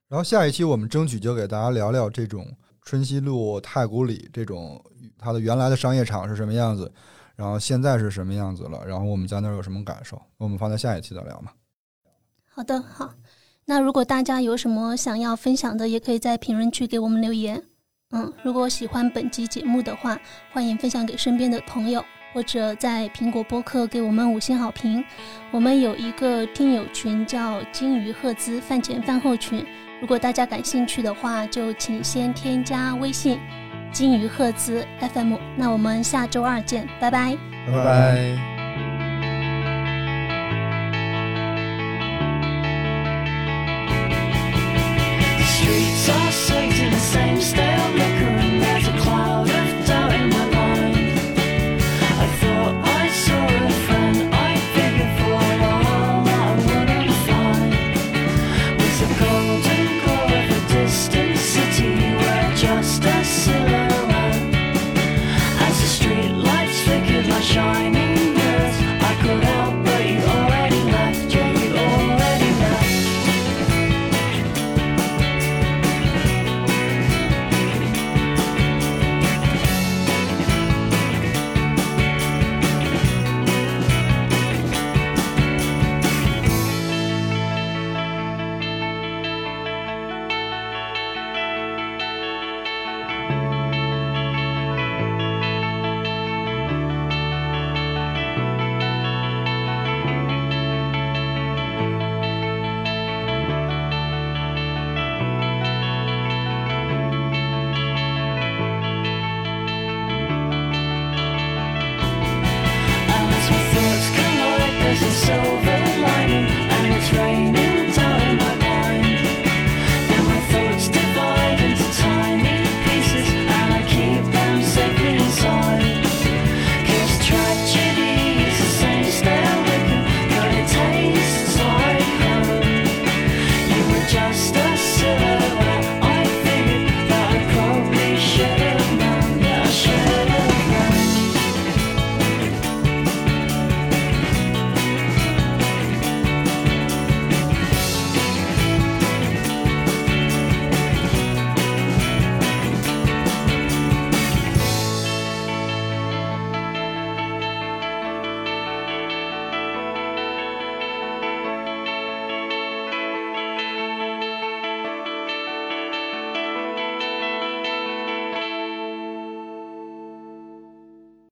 [0.08, 2.48] 然后下一期我们争取就给大家聊聊这种
[2.84, 4.82] 春熙路、太古里这种
[5.20, 6.90] 它的原来的商业场是什么样子，
[7.36, 11.52] 然后现在是什么样子了，然后我们在那儿有什么感受，我们放在下一期再聊嘛。
[12.46, 13.14] 好的，好。
[13.66, 17.62] 那如果大家有什么想要分享的，也可以在评论区给我们留言。
[18.12, 20.18] 嗯，如果喜欢本期节目的话，
[20.54, 22.02] 欢迎分享给身边的朋友，
[22.38, 25.04] 或者在苹果播客给我们五星好评。
[25.50, 29.66] 我们有一个听友群叫金鱼赫兹饭前饭后群。
[30.00, 33.40] 如果大家感兴趣的话就请先添加微信
[33.92, 37.36] 金鱼赫兹 fm 那我们下周二见拜拜。
[37.66, 38.22] 拜拜。
[45.42, 47.77] Streets are the same step